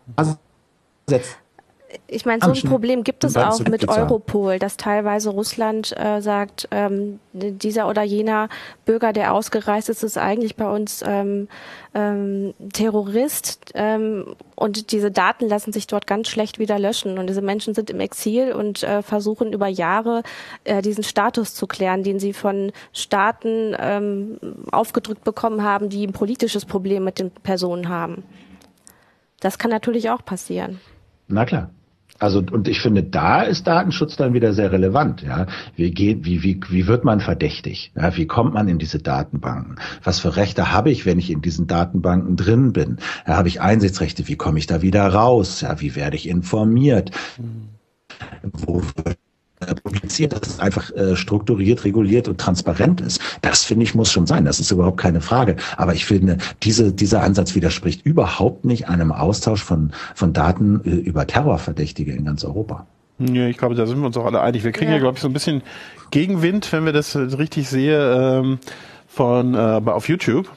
[1.09, 1.39] setzt
[2.09, 6.69] ich meine, so ein Problem gibt es auch mit Europol, dass teilweise Russland äh, sagt,
[6.71, 8.49] ähm, dieser oder jener
[8.85, 11.49] Bürger, der ausgereist ist, ist eigentlich bei uns ähm,
[11.95, 13.73] ähm, Terrorist.
[13.75, 17.19] Ähm, und diese Daten lassen sich dort ganz schlecht wieder löschen.
[17.19, 20.23] Und diese Menschen sind im Exil und äh, versuchen über Jahre
[20.65, 24.39] äh, diesen Status zu klären, den sie von Staaten ähm,
[24.73, 28.25] aufgedrückt bekommen haben, die ein politisches Problem mit den Personen haben.
[29.41, 30.81] Das kann natürlich auch passieren.
[31.29, 31.71] Na klar.
[32.19, 35.23] Also und ich finde, da ist Datenschutz dann wieder sehr relevant.
[35.23, 37.93] Ja, wie geht, wie wie wie wird man verdächtig?
[37.97, 39.77] Ja, wie kommt man in diese Datenbanken?
[40.03, 42.99] Was für Rechte habe ich, wenn ich in diesen Datenbanken drin bin?
[43.27, 44.29] Ja, habe ich Einsichtsrechte?
[44.29, 45.61] Wie komme ich da wieder raus?
[45.61, 47.11] Ja, wie werde ich informiert?
[47.39, 47.69] Mhm.
[48.53, 49.19] Wo wird
[49.83, 53.21] publiziert, dass es einfach äh, strukturiert, reguliert und transparent ist.
[53.41, 54.45] Das finde ich muss schon sein.
[54.45, 55.57] Das ist überhaupt keine Frage.
[55.77, 60.91] Aber ich finde, diese, dieser Ansatz widerspricht überhaupt nicht einem Austausch von, von Daten äh,
[60.91, 62.87] über Terrorverdächtige in ganz Europa.
[63.19, 64.63] Ja, ich glaube, da sind wir uns auch alle einig.
[64.63, 65.63] Wir kriegen ja, ja glaube ich, so ein bisschen
[66.11, 68.59] Gegenwind, wenn wir das richtig sehe, ähm,
[69.09, 70.51] von äh, auf YouTube.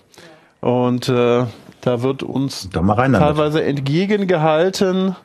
[0.60, 1.46] Und äh,
[1.82, 5.16] da wird uns teilweise entgegengehalten,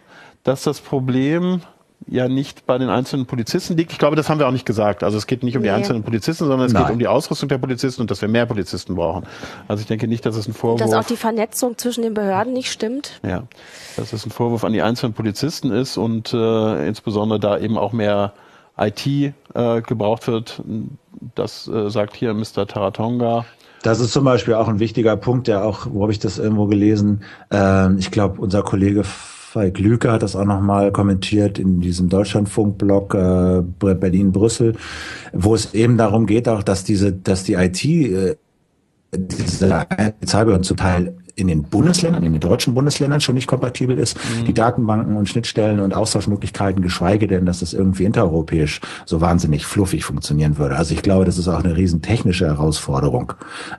[0.44, 1.62] dass das Problem
[2.06, 3.92] ja nicht bei den einzelnen Polizisten liegt.
[3.92, 5.02] Ich glaube, das haben wir auch nicht gesagt.
[5.02, 6.84] Also es geht nicht um die einzelnen Polizisten, sondern es Nein.
[6.84, 9.24] geht um die Ausrüstung der Polizisten und dass wir mehr Polizisten brauchen.
[9.68, 10.80] Also ich denke nicht, dass es ein Vorwurf...
[10.80, 13.20] Dass auch die Vernetzung zwischen den Behörden nicht stimmt.
[13.22, 13.44] Ja,
[13.96, 17.92] dass es ein Vorwurf an die einzelnen Polizisten ist und äh, insbesondere da eben auch
[17.92, 18.32] mehr
[18.76, 19.32] IT äh,
[19.82, 20.62] gebraucht wird.
[21.34, 22.66] Das äh, sagt hier Mr.
[22.66, 23.44] Taratonga.
[23.82, 26.66] Das ist zum Beispiel auch ein wichtiger Punkt, der auch, wo habe ich das irgendwo
[26.66, 27.22] gelesen?
[27.52, 29.04] Äh, ich glaube, unser Kollege
[29.54, 33.62] Falk Lüke hat das auch nochmal kommentiert in diesem Deutschlandfunk-Blog äh,
[33.94, 34.74] Berlin-Brüssel,
[35.32, 38.34] wo es eben darum geht auch, dass diese, dass die IT, äh,
[39.14, 39.86] diese
[40.24, 44.16] Zahlbehörden zum Teil in den Bundesländern, in den deutschen Bundesländern schon nicht kompatibel ist.
[44.16, 44.46] Mhm.
[44.46, 50.04] Die Datenbanken und Schnittstellen und Austauschmöglichkeiten, geschweige denn, dass das irgendwie intereuropäisch so wahnsinnig fluffig
[50.04, 50.74] funktionieren würde.
[50.74, 53.34] Also ich glaube, das ist auch eine riesen technische Herausforderung,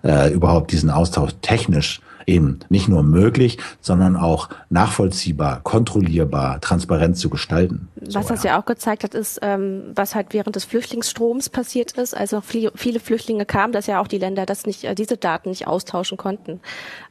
[0.06, 7.30] äh, überhaupt diesen Austausch technisch eben nicht nur möglich, sondern auch nachvollziehbar, kontrollierbar, transparent zu
[7.30, 7.88] gestalten.
[7.96, 8.52] Was so, das ja.
[8.52, 12.16] ja auch gezeigt hat, ist, ähm, was halt während des Flüchtlingsstroms passiert ist.
[12.16, 15.50] Also viele, viele Flüchtlinge kamen, dass ja auch die Länder das nicht, äh, diese Daten
[15.50, 16.60] nicht austauschen konnten.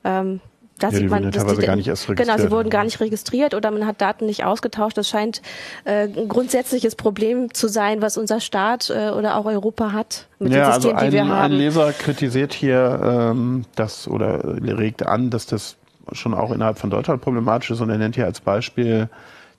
[0.05, 0.41] Ähm,
[0.79, 2.37] da ja, sieht man, dass die, gar nicht erst registriert.
[2.37, 4.97] Genau, sie wurden gar nicht registriert oder man hat Daten nicht ausgetauscht.
[4.99, 5.41] Das scheint
[5.85, 10.53] äh, ein grundsätzliches Problem zu sein, was unser Staat äh, oder auch Europa hat mit
[10.53, 11.53] ja, den Systemen, also ein, die wir haben.
[11.53, 15.77] Ein Leser kritisiert hier ähm, das oder regt an, dass das
[16.13, 19.09] schon auch innerhalb von Deutschland problematisch ist und er nennt hier als Beispiel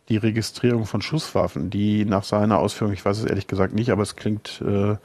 [0.09, 4.03] die Registrierung von Schusswaffen, die nach seiner Ausführung, ich weiß es ehrlich gesagt nicht, aber
[4.03, 4.97] es klingt äh,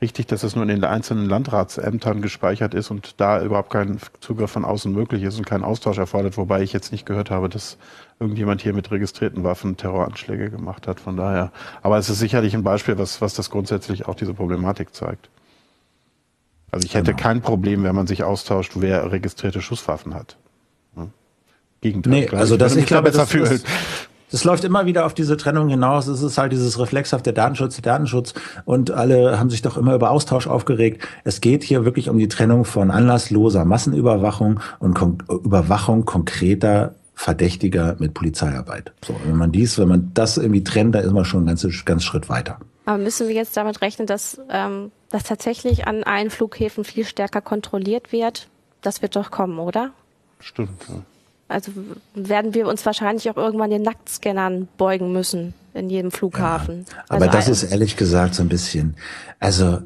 [0.00, 4.50] richtig, dass es nur in den einzelnen Landratsämtern gespeichert ist und da überhaupt kein Zugriff
[4.50, 7.78] von außen möglich ist und kein Austausch erfordert, wobei ich jetzt nicht gehört habe, dass
[8.20, 11.00] irgendjemand hier mit registrierten Waffen Terroranschläge gemacht hat.
[11.00, 14.94] Von daher, aber es ist sicherlich ein Beispiel, was, was das grundsätzlich auch diese Problematik
[14.94, 15.30] zeigt.
[16.70, 17.22] Also ich hätte genau.
[17.22, 20.36] kein Problem, wenn man sich austauscht, wer registrierte Schusswaffen hat.
[21.80, 22.12] Gegenteil.
[22.12, 23.62] Nee, also das, ich glaube, das, das,
[24.30, 26.06] das läuft immer wieder auf diese Trennung hinaus.
[26.06, 28.34] Es ist halt dieses reflexhafte Datenschutz, der Datenschutz.
[28.64, 31.06] Und alle haben sich doch immer über Austausch aufgeregt.
[31.24, 37.96] Es geht hier wirklich um die Trennung von anlassloser Massenüberwachung und Kon Überwachung konkreter Verdächtiger
[37.98, 38.92] mit Polizeiarbeit.
[39.04, 41.84] So, wenn man dies, wenn man das irgendwie trennt, da ist man schon einen ganz,
[41.84, 42.58] ganz Schritt weiter.
[42.84, 47.40] Aber müssen wir jetzt damit rechnen, dass ähm, das tatsächlich an allen Flughäfen viel stärker
[47.40, 48.48] kontrolliert wird?
[48.82, 49.90] Das wird doch kommen, oder?
[50.38, 50.70] Stimmt.
[50.88, 51.02] Ja.
[51.48, 51.72] Also
[52.14, 56.84] werden wir uns wahrscheinlich auch irgendwann den Nacktscannern beugen müssen in jedem Flughafen.
[56.90, 58.96] Ja, aber also das ist ehrlich gesagt so ein bisschen,
[59.40, 59.78] also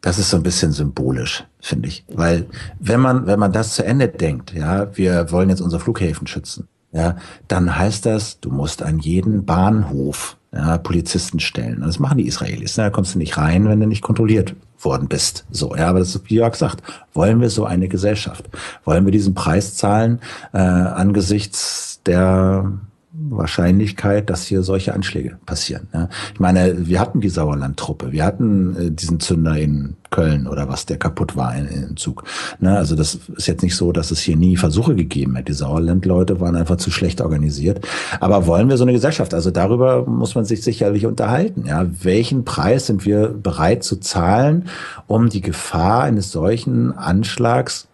[0.00, 2.04] das ist so ein bisschen symbolisch, finde ich.
[2.08, 2.46] Weil
[2.80, 6.68] wenn man, wenn man das zu Ende denkt, ja, wir wollen jetzt unsere Flughäfen schützen,
[6.92, 7.16] ja,
[7.48, 11.82] dann heißt das, du musst an jeden Bahnhof ja, Polizisten stellen.
[11.82, 12.76] Das machen die Israelis.
[12.76, 12.84] Ne?
[12.84, 15.44] Da kommst du nicht rein, wenn du nicht kontrolliert worden bist.
[15.50, 18.48] So, ja, aber das ist, wie Jörg sagt, wollen wir so eine Gesellschaft?
[18.84, 20.20] Wollen wir diesen Preis zahlen
[20.52, 22.72] äh, angesichts der
[23.18, 25.88] Wahrscheinlichkeit, dass hier solche Anschläge passieren.
[25.92, 26.08] Ja.
[26.34, 30.86] Ich meine, wir hatten die Sauerlandtruppe, wir hatten äh, diesen Zünder in Köln oder was,
[30.86, 32.24] der kaputt war im Zug.
[32.60, 35.52] Ne, also das ist jetzt nicht so, dass es hier nie Versuche gegeben hätte.
[35.52, 37.86] Die Sauerland-Leute waren einfach zu schlecht organisiert.
[38.20, 39.34] Aber wollen wir so eine Gesellschaft?
[39.34, 41.64] Also darüber muss man sich sicherlich unterhalten.
[41.66, 44.68] Ja, welchen Preis sind wir bereit zu zahlen,
[45.06, 47.88] um die Gefahr eines solchen Anschlags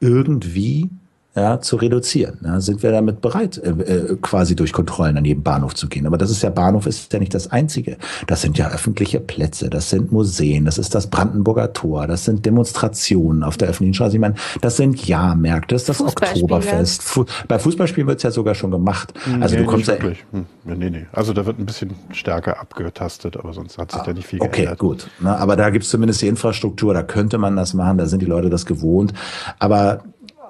[0.00, 0.90] irgendwie
[1.36, 2.38] ja, zu reduzieren.
[2.42, 6.06] Ja, sind wir damit bereit, äh, äh, quasi durch Kontrollen an jedem Bahnhof zu gehen?
[6.06, 7.98] Aber das ist ja Bahnhof ist ja nicht das einzige.
[8.26, 12.44] Das sind ja öffentliche Plätze, das sind Museen, das ist das Brandenburger Tor, das sind
[12.44, 14.16] Demonstrationen auf der öffentlichen Straße.
[14.16, 17.02] Ich meine, das sind Jahrmärkte, das ist das Oktoberfest.
[17.02, 19.14] Fu bei Fußballspielen wird es ja sogar schon gemacht.
[19.24, 19.94] Hm, also nee, du kommst ja.
[20.00, 21.06] Hm, nee, nee.
[21.12, 24.40] Also da wird ein bisschen stärker abgetastet, aber sonst hat sich ah, da nicht viel
[24.40, 24.80] okay, geändert.
[24.80, 25.10] Okay, gut.
[25.20, 28.26] Na, aber da gibt's zumindest die Infrastruktur, da könnte man das machen, da sind die
[28.26, 29.12] Leute das gewohnt.
[29.60, 30.02] Aber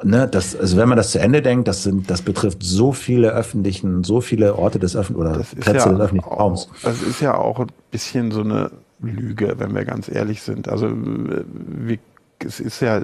[0.03, 3.31] ne, das, also wenn man das zu Ende denkt, das sind, das betrifft so viele
[3.33, 6.69] öffentlichen, so viele Orte des öffentlichen oder Plätze ja des öffentlichen Raums.
[6.83, 10.69] Das ist ja auch ein bisschen so eine Lüge, wenn wir ganz ehrlich sind.
[10.69, 11.99] Also wie,
[12.39, 13.03] es ist ja,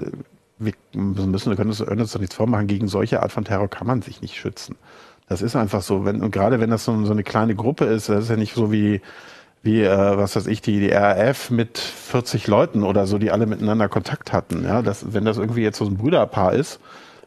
[0.59, 3.87] wir müssen, wir können uns, uns doch nichts vormachen, gegen solche Art von Terror kann
[3.87, 4.75] man sich nicht schützen.
[5.29, 6.05] Das ist einfach so.
[6.05, 8.55] Wenn, und gerade wenn das so, so eine kleine Gruppe ist, das ist ja nicht
[8.55, 9.01] so wie,
[9.67, 13.45] wie äh, was weiß ich, die, die RAF mit 40 Leuten oder so, die alle
[13.45, 14.63] miteinander Kontakt hatten.
[14.63, 16.79] Ja, das, wenn das irgendwie jetzt so ein Brüderpaar ist,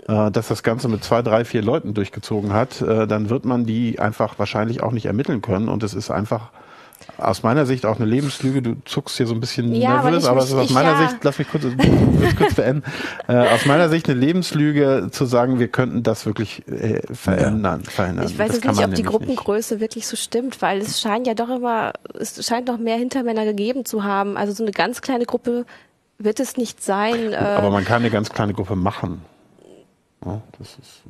[0.09, 3.67] äh, dass das Ganze mit zwei, drei, vier Leuten durchgezogen hat, äh, dann wird man
[3.67, 5.69] die einfach wahrscheinlich auch nicht ermitteln können.
[5.69, 6.51] Und es ist einfach
[7.19, 8.63] aus meiner Sicht auch eine Lebenslüge.
[8.63, 11.09] Du zuckst hier so ein bisschen Ja, nervös, aber es ist aus meiner ja.
[11.09, 11.65] Sicht, lass mich kurz,
[12.37, 12.83] kurz, beenden,
[13.29, 17.83] äh, aus meiner Sicht eine Lebenslüge zu sagen, wir könnten das wirklich äh, verändern.
[17.85, 18.27] verändern.
[18.27, 21.01] Ich weiß das jetzt kann nicht, man ob die Gruppengröße wirklich so stimmt, weil es
[21.01, 24.37] scheint ja doch immer, es scheint noch mehr Hintermänner gegeben zu haben.
[24.37, 25.67] Also so eine ganz kleine Gruppe
[26.19, 27.33] wird es nicht sein.
[27.33, 29.23] Äh, Aber man kann eine ganz kleine Gruppe machen.
[30.25, 31.03] Ja, das ist,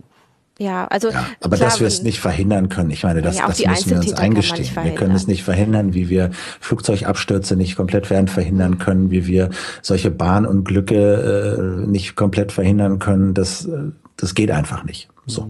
[0.60, 3.46] ja, also Ja, aber klar, dass wir es nicht verhindern können, ich meine, das, Ja,
[3.48, 4.84] das müssen wir uns eingestehen.
[4.84, 9.50] Wir können es nicht verhindern, wie wir Flugzeugabstürze nicht komplett werden verhindern können, wie wir
[9.82, 13.32] solche Bahnunglücke äh, nicht komplett verhindern können.
[13.34, 15.08] Das, äh, das geht einfach nicht.
[15.26, 15.48] So.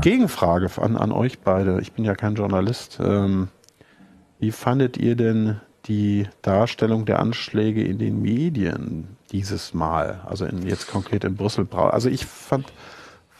[0.00, 1.80] Gegenfrage an, an euch beide.
[1.80, 2.98] Ich bin ja kein Journalist.
[3.02, 3.48] Ähm,
[4.38, 10.20] wie fandet ihr denn die Darstellung der Anschläge in den Medien dieses Mal?
[10.26, 11.64] Also in, jetzt konkret in Brüssel.
[11.64, 12.66] Brau- Also ich fand,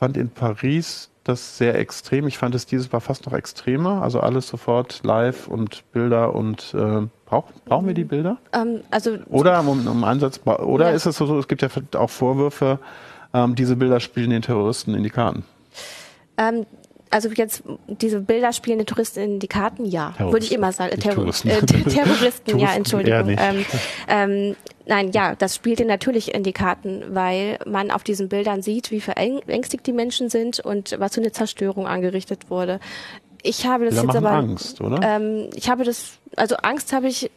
[0.00, 2.26] fand in Paris das sehr extrem.
[2.26, 4.00] Ich fand es dieses Mal fast noch extremer.
[4.02, 8.38] Also alles sofort live und Bilder und äh, brauch, brauchen wir die Bilder?
[8.54, 10.96] ähm, also Oder um, um Ansatz, oder Ja.
[10.96, 12.78] ist es so, es gibt ja auch Vorwürfe,
[13.34, 15.44] ähm, diese Bilder spielen den Terroristen in die Karten.
[16.38, 16.64] Ähm,
[17.10, 20.72] also jetzt diese Bilder spielen den Touristen in die Karten, ja, Terroristen, würde ich immer
[20.72, 20.98] sagen.
[20.98, 21.48] Terror Touristen.
[21.50, 23.36] äh, Terroristen, ja, Entschuldigung.
[23.36, 23.66] Ähm,
[24.08, 28.62] ähm, nein, ja, das spielt ihnen natürlich in die Karten, weil man auf diesen Bildern
[28.62, 32.80] sieht, wie verängstigt die Menschen sind und was für eine Zerstörung angerichtet wurde.
[33.42, 35.00] Ich habe das Die jetzt aber Angst, oder?
[35.02, 37.30] ähm, ich habe das, also Angst habe ich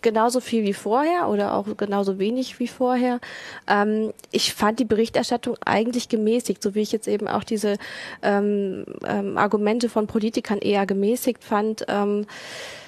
[0.00, 3.20] genauso viel wie vorher oder auch genauso wenig wie vorher.
[3.68, 7.76] Ähm, ich fand die Berichterstattung eigentlich gemäßigt, so wie ich jetzt eben auch diese
[8.22, 11.84] ähm, ähm, Argumente von Politikern eher gemäßigt fand.
[11.88, 12.81] Ähm, äh,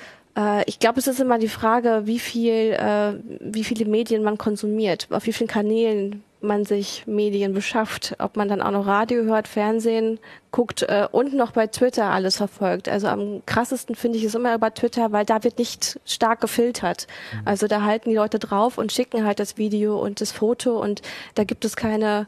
[0.67, 5.07] ich glaube, es ist immer die Frage, wie viel, äh, wie viele Medien man konsumiert,
[5.11, 9.49] auf wie vielen Kanälen man sich Medien beschafft, ob man dann auch noch Radio hört,
[9.49, 10.19] Fernsehen
[10.51, 12.89] guckt äh, und noch bei Twitter alles verfolgt.
[12.89, 17.09] Also am krassesten finde ich es immer über Twitter, weil da wird nicht stark gefiltert.
[17.45, 21.03] Also da halten die Leute drauf und schicken halt das Video und das Foto und
[21.35, 22.27] da gibt es keine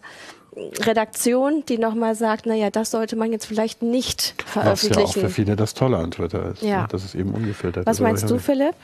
[0.57, 5.21] Redaktion, die nochmal sagt, naja, das sollte man jetzt vielleicht nicht Was ja auch veröffentlichen.
[5.21, 6.63] für viele das Tolle an Twitter ist.
[6.63, 6.83] Ja.
[6.83, 6.89] ne?
[6.91, 8.01] Dass es eben ungefiltert Was ist.
[8.01, 8.75] Aber meinst du, Philipp?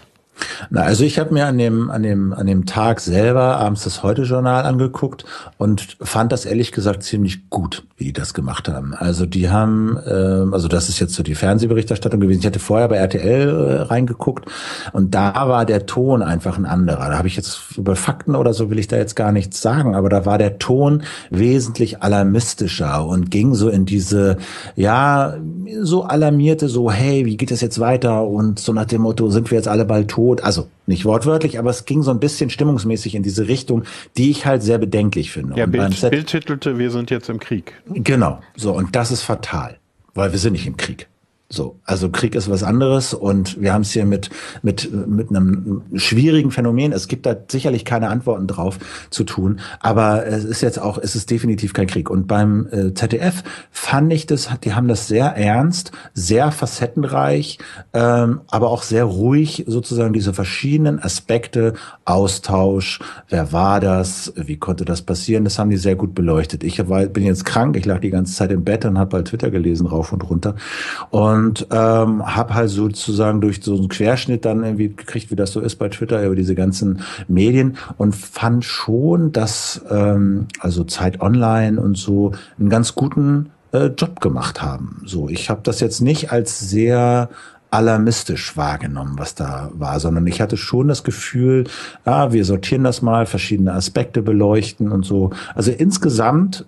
[0.71, 4.03] Na, also ich habe mir an dem, an, dem, an dem Tag selber abends das
[4.03, 5.25] Heute-Journal angeguckt
[5.59, 8.95] und fand das ehrlich gesagt ziemlich gut, wie die das gemacht haben.
[8.95, 12.41] Also die haben, ähm, also das ist jetzt so die Fernsehberichterstattung gewesen.
[12.41, 14.47] Ich hatte vorher bei RTL äh, reingeguckt
[14.93, 17.11] und da war der Ton einfach ein anderer.
[17.11, 19.95] Da habe ich jetzt über Fakten oder so will ich da jetzt gar nichts sagen,
[19.95, 24.39] aber da war der Ton wesentlich alarmistischer und ging so in diese,
[24.77, 25.37] ja,
[25.81, 28.27] so alarmierte, so, hey, wie geht das jetzt weiter?
[28.27, 30.22] Und so nach dem Motto, sind wir jetzt alle bald tot?
[30.43, 33.85] Also nicht wortwörtlich, aber es ging so ein bisschen stimmungsmäßig in diese Richtung,
[34.17, 35.57] die ich halt sehr bedenklich finde.
[35.57, 37.75] Ja, Und Bild, Z- Bild titelte, wir sind jetzt im Krieg.
[37.87, 39.79] Genau, so und das ist fatal,
[40.15, 41.09] weil wir sind nicht im Krieg.
[41.53, 44.31] So, also Krieg ist was anderes und wir haben es hier mit
[44.63, 46.93] mit mit einem schwierigen Phänomen.
[46.93, 48.79] Es gibt da sicherlich keine Antworten drauf
[49.11, 52.09] zu tun, aber es ist jetzt auch, es ist definitiv kein Krieg.
[52.09, 57.59] Und beim äh, ZDF fand ich das, die haben das sehr ernst, sehr facettenreich,
[57.93, 61.75] ähm, aber auch sehr ruhig sozusagen diese verschiedenen Aspekte,
[62.07, 66.65] Austausch, wer war das, wie konnte das passieren, das haben die sehr gut beleuchtet.
[66.65, 69.29] Ich war, bin jetzt krank, ich lag die ganze Zeit im Bett und habe halt
[69.29, 70.55] Twitter gelesen rauf und runter
[71.11, 75.61] und ähm, habe halt sozusagen durch so einen Querschnitt dann irgendwie gekriegt, wie das so
[75.61, 81.81] ist bei Twitter über diese ganzen Medien und fand schon, dass ähm, also Zeit Online
[81.81, 85.03] und so einen ganz guten äh, Job gemacht haben.
[85.07, 87.31] So, ich habe das jetzt nicht als sehr
[87.73, 91.65] alarmistisch wahrgenommen, was da war, sondern ich hatte schon das Gefühl,
[92.05, 95.31] ah, wir sortieren das mal, verschiedene Aspekte beleuchten und so.
[95.55, 96.67] Also insgesamt,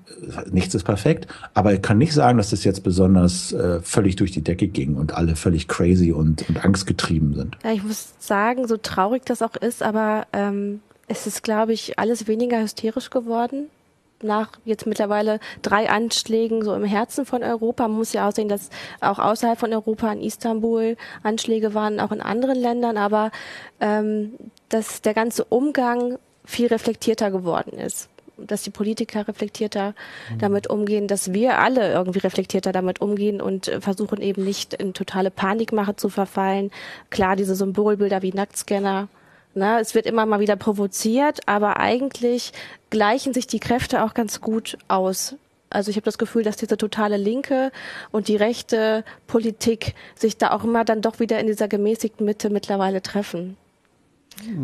[0.50, 4.32] nichts ist perfekt, aber ich kann nicht sagen, dass das jetzt besonders äh, völlig durch
[4.32, 7.58] die Decke ging und alle völlig crazy und, und angstgetrieben sind.
[7.62, 11.98] Ja, ich muss sagen, so traurig das auch ist, aber ähm, es ist, glaube ich,
[11.98, 13.66] alles weniger hysterisch geworden.
[14.22, 17.88] Nach jetzt mittlerweile drei Anschlägen so im Herzen von Europa.
[17.88, 22.12] Man muss ja auch sehen, dass auch außerhalb von Europa in Istanbul Anschläge waren, auch
[22.12, 23.30] in anderen Ländern, aber
[23.80, 24.34] ähm,
[24.68, 29.94] dass der ganze Umgang viel reflektierter geworden ist dass die Politiker reflektierter
[30.38, 34.94] damit umgehen, dass wir alle irgendwie reflektierter damit umgehen und äh, versuchen eben nicht in
[34.94, 36.70] totale Panikmache zu verfallen.
[37.10, 39.08] Klar, diese Symbolbilder wie Nacktscanner,
[39.54, 42.52] na, es wird immer mal wieder provoziert, aber eigentlich
[42.90, 45.36] gleichen sich die Kräfte auch ganz gut aus.
[45.70, 47.72] Also ich habe das Gefühl, dass diese totale Linke
[48.12, 52.48] und die rechte Politik sich da auch immer dann doch wieder in dieser gemäßigten Mitte
[52.48, 53.56] mittlerweile treffen.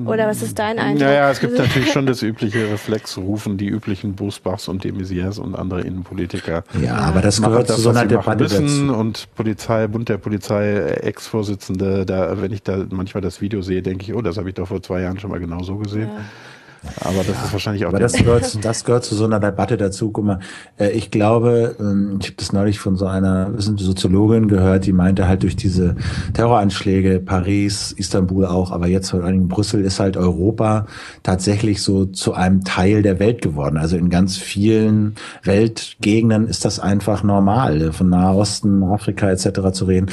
[0.07, 1.09] Oder was ist dein Eindruck?
[1.09, 5.55] Naja, es gibt natürlich schon das übliche Reflexrufen, die üblichen Busbachs und de Maizières und
[5.55, 6.65] andere Innenpolitiker.
[6.81, 8.65] Ja, aber das gehört das, zu so einer Debatte dazu.
[8.93, 14.05] Und Polizei, Bund der Polizei, Ex-Vorsitzende, da, wenn ich da manchmal das Video sehe, denke
[14.05, 16.09] ich, oh, das habe ich doch vor zwei Jahren schon mal genau so gesehen.
[16.09, 16.21] Ja.
[17.01, 17.91] Aber das ja, ist wahrscheinlich auch.
[17.91, 20.11] Aber das gehört, das gehört zu so einer Debatte dazu.
[20.11, 20.39] Guck mal,
[20.79, 25.29] äh, ich glaube, ähm, ich habe das neulich von so einer Soziologin gehört, die meinte
[25.29, 25.97] halt durch diese
[26.33, 30.87] Terroranschläge, Paris, Istanbul auch, aber jetzt vor allem Brüssel ist halt Europa
[31.23, 33.77] tatsächlich so zu einem Teil der Welt geworden.
[33.77, 39.73] Also in ganz vielen Weltgegenden ist das einfach normal, von Nahosten, Afrika etc.
[39.73, 40.07] zu reden.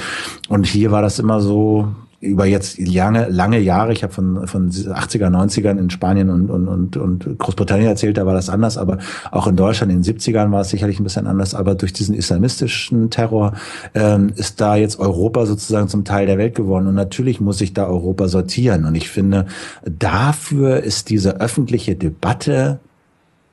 [0.50, 4.72] Und hier war das immer so, über jetzt lange, lange Jahre, ich habe von, von
[4.72, 8.98] 80er, 90ern in Spanien und, und, und, und Großbritannien erzählt, da war das anders, aber
[9.32, 12.16] auch in Deutschland in den 70ern war es sicherlich ein bisschen anders, aber durch diesen
[12.16, 13.54] islamistischen Terror
[13.94, 16.88] ähm, ist da jetzt Europa sozusagen zum Teil der Welt geworden.
[16.88, 18.86] Und natürlich muss sich da Europa sortieren.
[18.86, 19.46] Und ich finde,
[19.86, 22.80] dafür ist diese öffentliche Debatte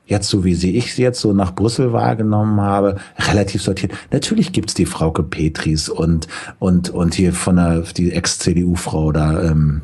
[0.06, 3.92] jetzt so wie sie ich jetzt so nach Brüssel wahrgenommen habe, relativ sortiert.
[4.10, 6.28] Natürlich gibt's die Frauke Petris und
[6.58, 9.82] und und hier von der die Ex-CDU-Frau da, ähm,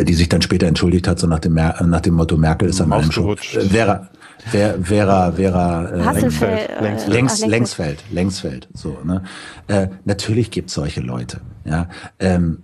[0.00, 2.80] die sich dann später entschuldigt hat, so nach dem Mer nach dem Motto Merkel ist
[2.80, 3.36] am allem schon.
[3.36, 4.08] Äh, Vera,
[4.46, 8.98] Vera, Vera, Vera äh, äh, Längsfeld, Längs, Längsfeld, Längsfeld, so.
[9.04, 9.24] Ne?
[9.66, 11.88] Äh, natürlich gibt's solche Leute, ja.
[12.20, 12.62] Ähm,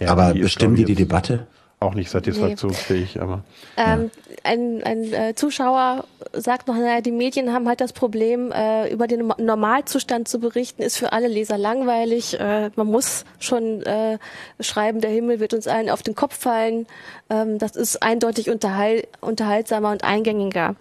[0.00, 1.48] ja aber bestimmen die die Debatte?
[1.80, 3.20] Auch nicht satisfaktionsfähig, nee.
[3.20, 3.44] aber.
[3.76, 4.34] Ähm, ja.
[4.42, 9.06] Ein, ein äh, Zuschauer sagt noch, naja, die Medien haben halt das Problem, äh, über
[9.06, 12.38] den Normalzustand zu berichten, ist für alle Leser langweilig.
[12.40, 14.18] Äh, man muss schon äh,
[14.58, 16.88] schreiben, der Himmel wird uns allen auf den Kopf fallen.
[17.30, 20.74] Ähm, das ist eindeutig unterhal unterhaltsamer und eingängiger.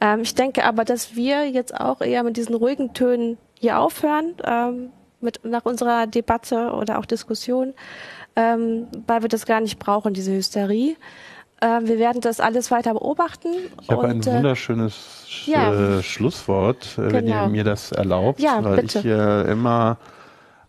[0.00, 4.34] Ähm, ich denke aber, dass wir jetzt auch eher mit diesen ruhigen Tönen hier aufhören,
[4.44, 4.90] ähm,
[5.20, 7.74] mit, nach unserer Debatte oder auch Diskussion
[8.36, 10.96] ähm, weil wir das gar nicht brauchen, diese Hysterie.
[11.60, 13.48] Äh, wir werden das alles weiter beobachten.
[13.80, 15.98] Ich habe ein äh, wunderschönes Sch ja.
[15.98, 17.48] äh, Schlusswort, äh, wenn ihr genau.
[17.48, 18.98] mir das erlaubt, ja, weil bitte.
[18.98, 19.98] ich äh, immer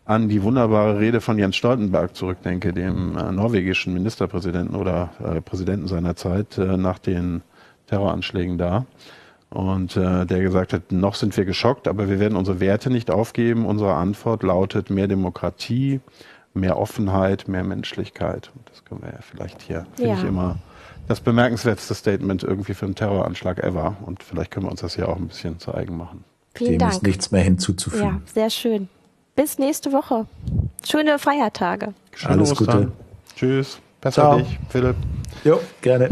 [0.06, 5.88] an die wunderbare Rede von Jens Stoltenberg zurückdenke, dem äh, norwegischen Ministerpräsidenten oder äh, Präsidenten
[5.88, 7.42] seiner Zeit äh, nach den
[7.88, 8.86] Terroranschlägen da.
[9.52, 13.66] Und der gesagt hat, noch sind wir geschockt, aber wir werden unsere Werte nicht aufgeben.
[13.66, 16.02] Unsere Antwort lautet mehr Demokratie,
[16.56, 18.52] mehr Offenheit, mehr Menschlichkeit.
[18.56, 20.18] Und das können wir ja vielleicht hier, finde ja.
[20.18, 20.58] ich immer
[21.08, 23.96] das bemerkenswerteste Statement irgendwie für einen Terroranschlag ever.
[24.06, 26.24] Und vielleicht können wir uns das hier auch ein bisschen zu eigen machen.
[26.56, 26.94] Vielen Dem Dank.
[26.94, 28.06] ist nichts mehr hinzuzufügen.
[28.06, 28.88] Ja, sehr schön.
[29.36, 30.26] Bis nächste Woche.
[30.84, 31.94] Schöne Feiertage.
[32.14, 32.86] Schöne Alles Ostern.
[32.86, 32.92] Gute.
[33.36, 33.80] Tschüss.
[34.00, 34.38] Besser Ciao.
[34.38, 34.96] dich, Philipp.
[35.44, 36.10] Jo, gerne.